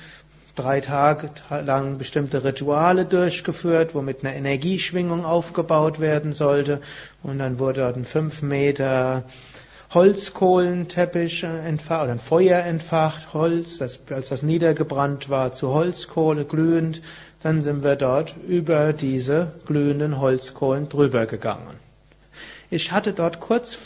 [0.56, 6.80] drei Tage lang bestimmte Rituale durchgeführt, womit eine Energieschwingung aufgebaut werden sollte.
[7.22, 9.26] Und dann wurde dort ein fünf Meter
[9.94, 17.02] Holzkohlenteppich entfacht oder ein Feuer entfacht, Holz, das, als das niedergebrannt war, zu Holzkohle glühend.
[17.46, 21.76] Dann sind wir dort über diese glühenden Holzkohlen drüber gegangen.
[22.72, 23.78] Ich hatte dort kurz,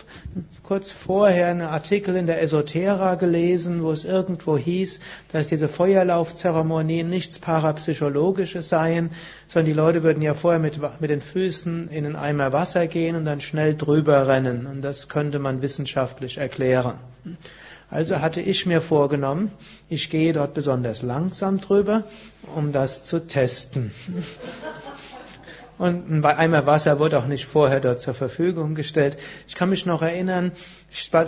[0.63, 5.01] kurz vorher einen Artikel in der Esoterra gelesen, wo es irgendwo hieß,
[5.33, 9.09] dass diese Feuerlaufzeremonien nichts Parapsychologisches seien,
[9.49, 13.17] sondern die Leute würden ja vorher mit, mit den Füßen in einen Eimer Wasser gehen
[13.17, 14.67] und dann schnell drüber rennen.
[14.67, 16.97] Und das könnte man wissenschaftlich erklären.
[17.91, 19.51] Also hatte ich mir vorgenommen,
[19.89, 22.03] ich gehe dort besonders langsam drüber,
[22.55, 23.91] um das zu testen.
[25.79, 29.17] Und ein Eimer Wasser wurde auch nicht vorher dort zur Verfügung gestellt.
[29.47, 30.51] Ich kann mich noch erinnern,
[30.91, 31.23] ich war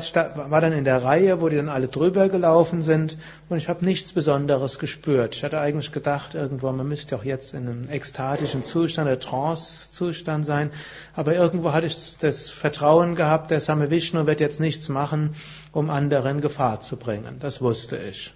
[0.61, 4.11] dann in der Reihe, wo die dann alle drüber gelaufen sind und ich habe nichts
[4.11, 5.35] Besonderes gespürt.
[5.35, 10.45] Ich hatte eigentlich gedacht, irgendwo, man müsste auch jetzt in einem ekstatischen Zustand, oder Trance-Zustand
[10.45, 10.71] sein.
[11.15, 15.33] Aber irgendwo hatte ich das Vertrauen gehabt, der Same Vishnu wird jetzt nichts machen,
[15.71, 17.37] um anderen Gefahr zu bringen.
[17.39, 18.33] Das wusste ich.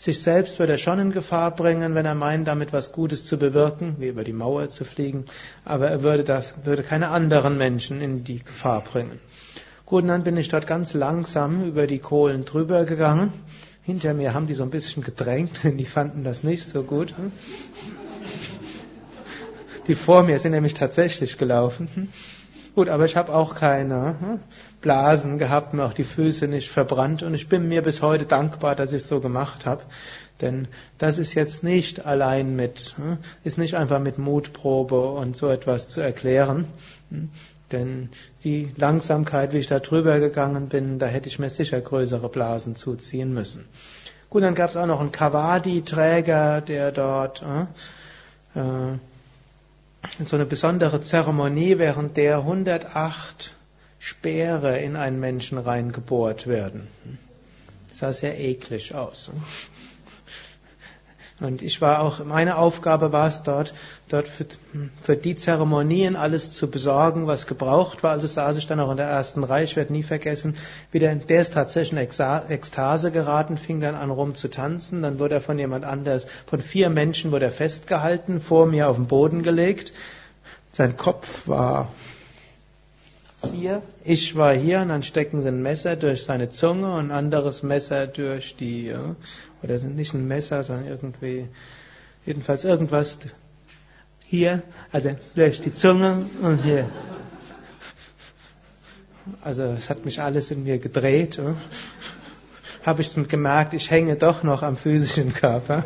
[0.00, 3.36] Sich selbst wird er schon in Gefahr bringen, wenn er meint, damit was Gutes zu
[3.36, 5.24] bewirken, wie über die Mauer zu fliegen,
[5.64, 9.18] aber er würde das, würde keine anderen Menschen in die Gefahr bringen.
[9.84, 13.32] Gut, und dann bin ich dort ganz langsam über die Kohlen drüber gegangen.
[13.82, 17.12] Hinter mir haben die so ein bisschen gedrängt, denn die fanden das nicht so gut.
[19.88, 21.88] Die vor mir sind nämlich tatsächlich gelaufen.
[22.76, 24.40] Gut, aber ich habe auch keine hm,
[24.80, 28.74] Blasen gehabt und auch die Füße nicht verbrannt und ich bin mir bis heute dankbar,
[28.74, 29.82] dass ich es so gemacht habe.
[30.40, 30.68] Denn
[30.98, 35.88] das ist jetzt nicht allein mit, hm, ist nicht einfach mit Mutprobe und so etwas
[35.88, 36.66] zu erklären.
[37.10, 37.30] Hm.
[37.72, 38.08] Denn
[38.44, 42.76] die Langsamkeit, wie ich da drüber gegangen bin, da hätte ich mir sicher größere Blasen
[42.76, 43.66] zuziehen müssen.
[44.30, 47.42] Gut, dann gab es auch noch einen Kavadi-Träger, der dort
[48.54, 48.98] äh, äh
[50.24, 53.52] so eine besondere Zeremonie, während der 108
[54.08, 56.88] Speere in einen Menschen reingebohrt werden.
[57.90, 59.30] Das sah sehr eklig aus.
[61.40, 63.74] Und ich war auch, meine Aufgabe war es dort,
[64.08, 64.46] dort für,
[65.02, 68.12] für, die Zeremonien alles zu besorgen, was gebraucht war.
[68.12, 70.56] Also saß ich dann auch in der ersten Reihe, ich werde nie vergessen,
[70.90, 75.18] wie der, der ist tatsächlich in Ekstase geraten, fing dann an rum zu tanzen, dann
[75.18, 79.06] wurde er von jemand anders, von vier Menschen wurde er festgehalten, vor mir auf den
[79.06, 79.92] Boden gelegt.
[80.72, 81.92] Sein Kopf war
[83.52, 87.10] hier, ich war hier und dann stecken sie ein Messer durch seine Zunge und ein
[87.10, 88.94] anderes Messer durch die,
[89.62, 91.48] oder sind nicht ein Messer, sondern irgendwie,
[92.26, 93.18] jedenfalls irgendwas
[94.26, 94.62] hier,
[94.92, 96.90] also durch die Zunge und hier.
[99.42, 101.40] Also es hat mich alles in mir gedreht.
[102.84, 105.84] Habe ich gemerkt, ich hänge doch noch am physischen Körper.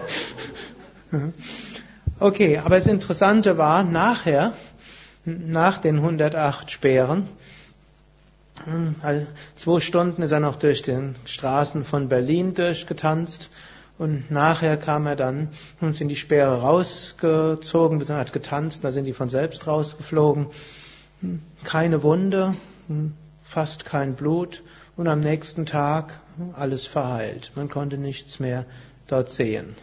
[2.18, 4.53] Okay, aber das Interessante war, nachher,
[5.24, 7.28] nach den 108 Speeren,
[9.56, 13.50] zwei Stunden ist er noch durch die Straßen von Berlin durchgetanzt
[13.98, 15.48] und nachher kam er dann
[15.80, 20.46] und sind die Speere rausgezogen, hat getanzt, da sind die von selbst rausgeflogen.
[21.64, 22.54] Keine Wunde,
[23.44, 24.62] fast kein Blut
[24.96, 26.18] und am nächsten Tag
[26.54, 27.52] alles verheilt.
[27.54, 28.64] Man konnte nichts mehr
[29.06, 29.76] dort sehen.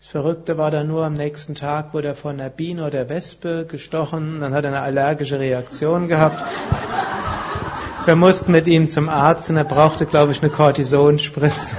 [0.00, 3.66] Das Verrückte war dann nur, am nächsten Tag wurde er von einer Biene oder Wespe
[3.66, 6.40] gestochen, dann hat er eine allergische Reaktion gehabt.
[8.06, 11.76] Wir mussten mit ihm zum Arzt und er brauchte, glaube ich, eine Cortisonspritze.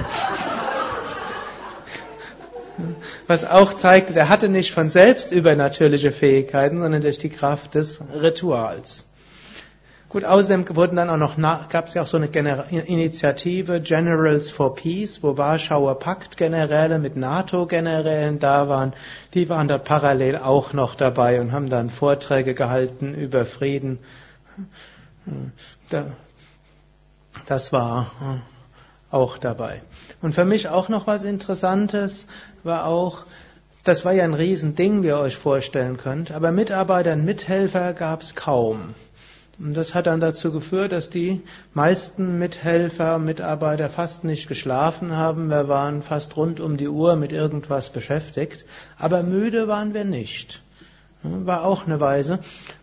[3.26, 8.02] Was auch zeigte, er hatte nicht von selbst übernatürliche Fähigkeiten, sondern durch die Kraft des
[8.20, 9.06] Rituals.
[10.10, 14.74] Gut, außerdem wurden dann auch noch, gab es ja auch so eine Initiative Generals for
[14.74, 18.92] Peace, wo Warschauer Paktgeneräle mit NATO-Generälen da waren.
[19.32, 23.98] Die waren dort parallel auch noch dabei und haben dann Vorträge gehalten über Frieden.
[27.46, 28.10] Das war
[29.10, 29.82] auch dabei.
[30.20, 32.26] Und für mich auch noch was Interessantes
[32.62, 33.24] war auch,
[33.84, 38.22] das war ja ein Riesending, wie ihr euch vorstellen könnt, aber Mitarbeiter und Mithelfer gab
[38.22, 38.94] es kaum.
[39.58, 41.42] Und das hat dann dazu geführt, dass die
[41.74, 45.48] meisten Mithelfer und Mitarbeiter fast nicht geschlafen haben.
[45.48, 48.64] Wir waren fast rund um die Uhr mit irgendwas beschäftigt.
[48.98, 50.62] Aber müde waren wir nicht.
[51.22, 52.38] War auch eine Weise.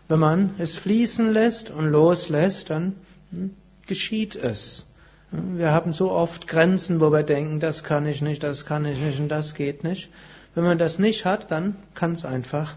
[0.08, 2.94] Wenn man es fließen lässt und loslässt, dann
[3.30, 3.54] hm,
[3.86, 4.86] geschieht es.
[5.30, 8.98] Wir haben so oft Grenzen, wo wir denken, das kann ich nicht, das kann ich
[8.98, 10.08] nicht und das geht nicht.
[10.54, 12.76] Wenn man das nicht hat, dann kann es einfach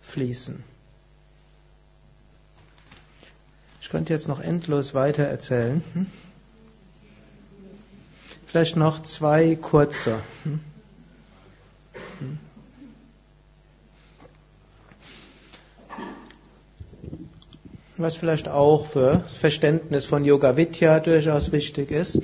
[0.00, 0.64] fließen.
[3.80, 5.82] Ich könnte jetzt noch endlos weiter erzählen.
[5.92, 6.06] Hm?
[8.46, 10.18] Vielleicht noch zwei kurze.
[10.44, 10.60] Hm?
[12.20, 12.38] Hm?
[17.96, 22.22] Was vielleicht auch für Verständnis von Yoga Vidya durchaus wichtig ist.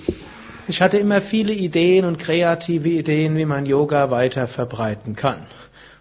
[0.67, 5.47] Ich hatte immer viele Ideen und kreative Ideen, wie man Yoga weiter verbreiten kann.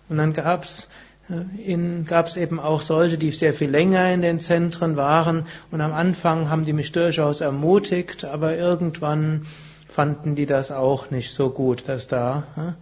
[0.09, 0.87] Und dann gab es
[1.29, 5.81] In gab es eben auch solche, die sehr viel länger in den Zentren waren und
[5.81, 9.45] am Anfang haben die mich durchaus ermutigt, aber irgendwann
[9.89, 12.75] fanden die das auch nicht so gut, dass da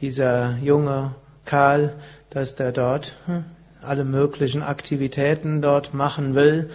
[0.00, 1.14] dieser junge
[1.44, 1.94] Karl,
[2.30, 3.14] dass der dort
[3.84, 6.70] alle möglichen Aktivitäten dort machen will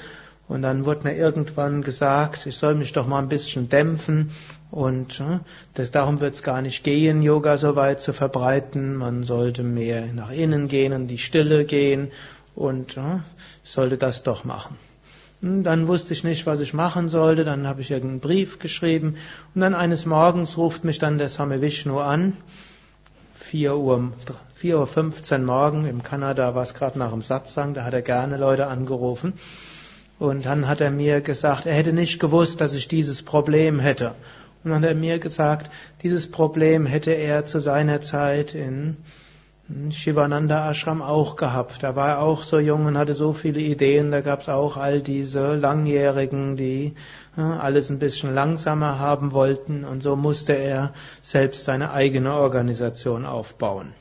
[0.48, 4.32] und dann wurde mir irgendwann gesagt, ich soll mich doch mal ein bisschen dämpfen
[4.72, 5.40] und äh,
[5.74, 8.96] das, darum wird es gar nicht gehen, Yoga so weit zu verbreiten.
[8.96, 12.12] Man sollte mehr nach innen gehen, in die Stille gehen
[12.56, 13.20] und äh,
[13.64, 14.78] sollte das doch machen.
[15.42, 17.44] Und dann wusste ich nicht, was ich machen sollte.
[17.44, 19.18] Dann habe ich irgendeinen Brief geschrieben
[19.54, 22.34] und dann eines Morgens ruft mich dann der Same Vishnu an.
[23.36, 24.12] 4 Uhr,
[24.62, 28.38] 4.15 Uhr morgen, im Kanada war es gerade nach dem Satzang, da hat er gerne
[28.38, 29.34] Leute angerufen.
[30.18, 34.16] Und dann hat er mir gesagt, er hätte nicht gewusst, dass ich dieses Problem hätte.
[34.64, 35.70] Und dann hat er mir gesagt,
[36.02, 38.98] dieses Problem hätte er zu seiner Zeit in
[39.92, 41.84] Shivananda Ashram auch gehabt.
[41.84, 44.10] Da war er auch so jung und hatte so viele Ideen.
[44.10, 46.96] Da gab es auch all diese Langjährigen, die
[47.36, 49.84] alles ein bisschen langsamer haben wollten.
[49.84, 53.94] Und so musste er selbst seine eigene Organisation aufbauen.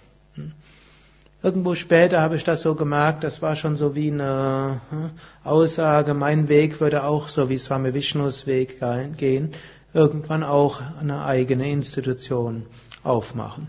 [1.47, 5.11] Irgendwo später habe ich das so gemerkt, das war schon so wie eine hm,
[5.45, 8.81] Aussage, mein Weg würde auch so wie Swami Vishnus Weg
[9.17, 9.53] gehen,
[9.95, 12.67] irgendwann auch eine eigene Institution
[13.05, 13.69] aufmachen.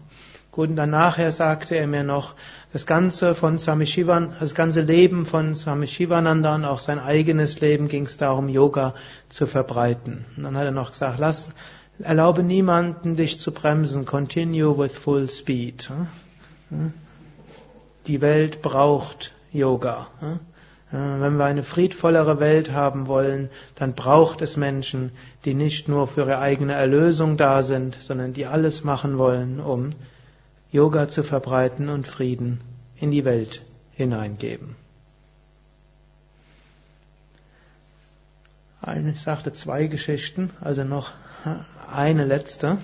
[0.51, 2.33] Gut, und dann nachher sagte er mir noch,
[2.73, 7.61] das ganze von Swami Shivan, das ganze Leben von Swami Shivananda und auch sein eigenes
[7.61, 8.95] Leben ging es darum, Yoga
[9.29, 10.25] zu verbreiten.
[10.35, 11.49] Und dann hat er noch gesagt, lass,
[11.99, 15.91] erlaube niemanden, dich zu bremsen, continue with full speed.
[18.07, 18.13] Hm?
[18.13, 20.07] Die Welt braucht Yoga.
[20.89, 25.11] Wenn wir eine friedvollere Welt haben wollen, dann braucht es Menschen,
[25.43, 29.89] die nicht nur für ihre eigene Erlösung da sind, sondern die alles machen wollen, um
[30.71, 32.61] Yoga zu verbreiten und Frieden
[32.95, 34.75] in die Welt hineingeben.
[39.13, 41.11] Ich sagte zwei Geschichten, also noch
[41.91, 42.77] eine letzte.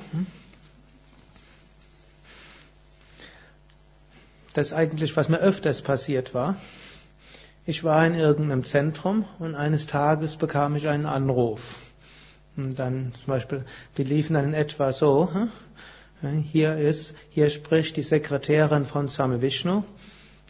[4.53, 6.55] Das eigentlich, was mir öfters passiert war.
[7.65, 11.77] Ich war in irgendeinem Zentrum und eines Tages bekam ich einen Anruf.
[12.55, 13.65] Und dann zum Beispiel,
[13.97, 15.49] die liefen dann in etwa so, hm?
[16.43, 19.83] hier ist, hier spricht die Sekretärin von Same Vishnu,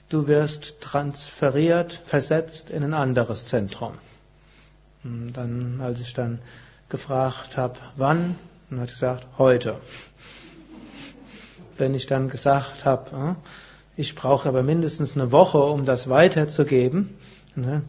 [0.10, 3.94] du wirst transferiert, versetzt in ein anderes Zentrum.
[5.04, 6.40] Und dann, als ich dann
[6.90, 8.36] gefragt habe, wann,
[8.70, 9.80] dann hat gesagt, heute.
[11.78, 13.36] Wenn ich dann gesagt habe, hm,
[13.96, 17.16] ich brauche aber mindestens eine Woche, um das weiterzugeben.
[17.56, 17.84] Ne?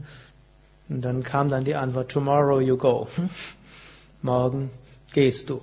[0.88, 3.08] Und dann kam dann die Antwort, tomorrow you go.
[4.22, 4.70] Morgen
[5.12, 5.62] gehst du.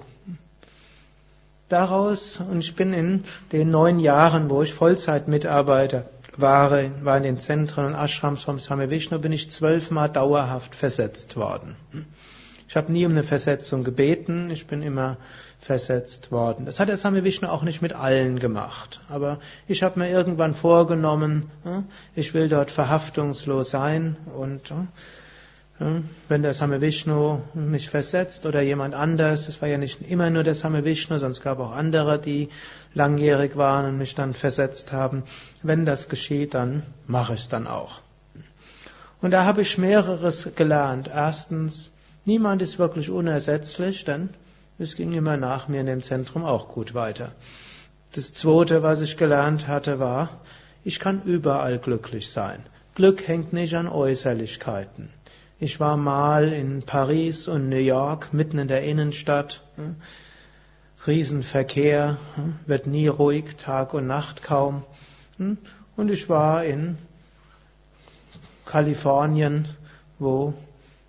[1.70, 6.72] Daraus, und ich bin in den neun Jahren, wo ich Vollzeitmitarbeiter war,
[7.04, 11.76] war in den Zentren und Ashrams vom Same Vishnu, bin ich zwölfmal dauerhaft versetzt worden.
[12.68, 15.18] Ich habe nie um eine Versetzung gebeten, ich bin immer
[15.62, 16.66] versetzt worden.
[16.66, 19.00] Das hat der Same Vishnu auch nicht mit allen gemacht.
[19.10, 21.52] Aber ich habe mir irgendwann vorgenommen,
[22.16, 24.74] ich will dort verhaftungslos sein und
[26.28, 30.44] wenn der Same Vishnu mich versetzt oder jemand anders, es war ja nicht immer nur
[30.44, 32.50] der Same Vishnu, sonst gab auch andere, die
[32.94, 35.24] langjährig waren und mich dann versetzt haben.
[35.64, 38.02] Wenn das geschieht, dann mache ich es dann auch.
[39.22, 41.08] Und da habe ich mehreres gelernt.
[41.08, 41.92] Erstens,
[42.26, 44.30] niemand ist wirklich unersetzlich, denn
[44.82, 47.34] es ging immer nach mir in dem Zentrum auch gut weiter.
[48.14, 50.42] Das zweite, was ich gelernt hatte, war,
[50.84, 52.64] ich kann überall glücklich sein.
[52.96, 55.10] Glück hängt nicht an Äußerlichkeiten.
[55.60, 59.64] Ich war mal in Paris und New York, mitten in der Innenstadt.
[59.76, 59.96] Hm,
[61.06, 64.84] Riesenverkehr, hm, wird nie ruhig, Tag und Nacht kaum.
[65.38, 65.60] Hm,
[65.96, 66.98] und ich war in
[68.66, 69.68] Kalifornien,
[70.18, 70.56] wo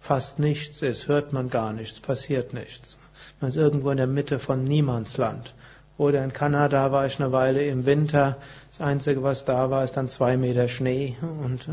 [0.00, 2.98] fast nichts ist, hört man gar nichts, passiert nichts.
[3.42, 5.52] Man ist irgendwo in der Mitte von Niemandsland.
[5.98, 8.36] Oder in Kanada war ich eine Weile im Winter.
[8.70, 11.68] Das Einzige, was da war, ist dann zwei Meter Schnee und,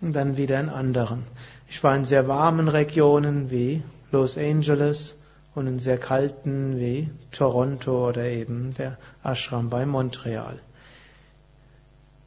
[0.00, 1.22] und dann wieder in anderen.
[1.68, 5.16] Ich war in sehr warmen Regionen wie Los Angeles
[5.54, 10.58] und in sehr kalten wie Toronto oder eben der Ashram bei Montreal.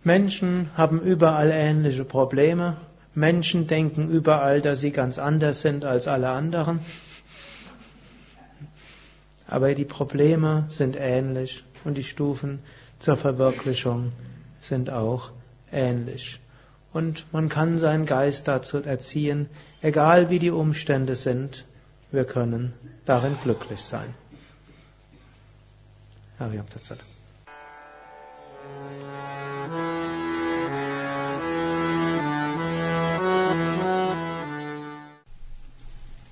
[0.06, 2.78] Menschen haben überall ähnliche Probleme.
[3.14, 6.80] Menschen denken überall, dass sie ganz anders sind als alle anderen
[9.48, 12.60] aber die Probleme sind ähnlich und die Stufen
[13.00, 14.12] zur Verwirklichung
[14.62, 15.32] sind auch
[15.72, 16.40] ähnlich.
[16.94, 19.50] Und man kann seinen Geist dazu erziehen,
[19.82, 21.66] egal wie die Umstände sind,
[22.12, 22.74] wir können
[23.06, 24.14] darin glücklich sein.
[26.40, 27.00] Hariam Tatsat.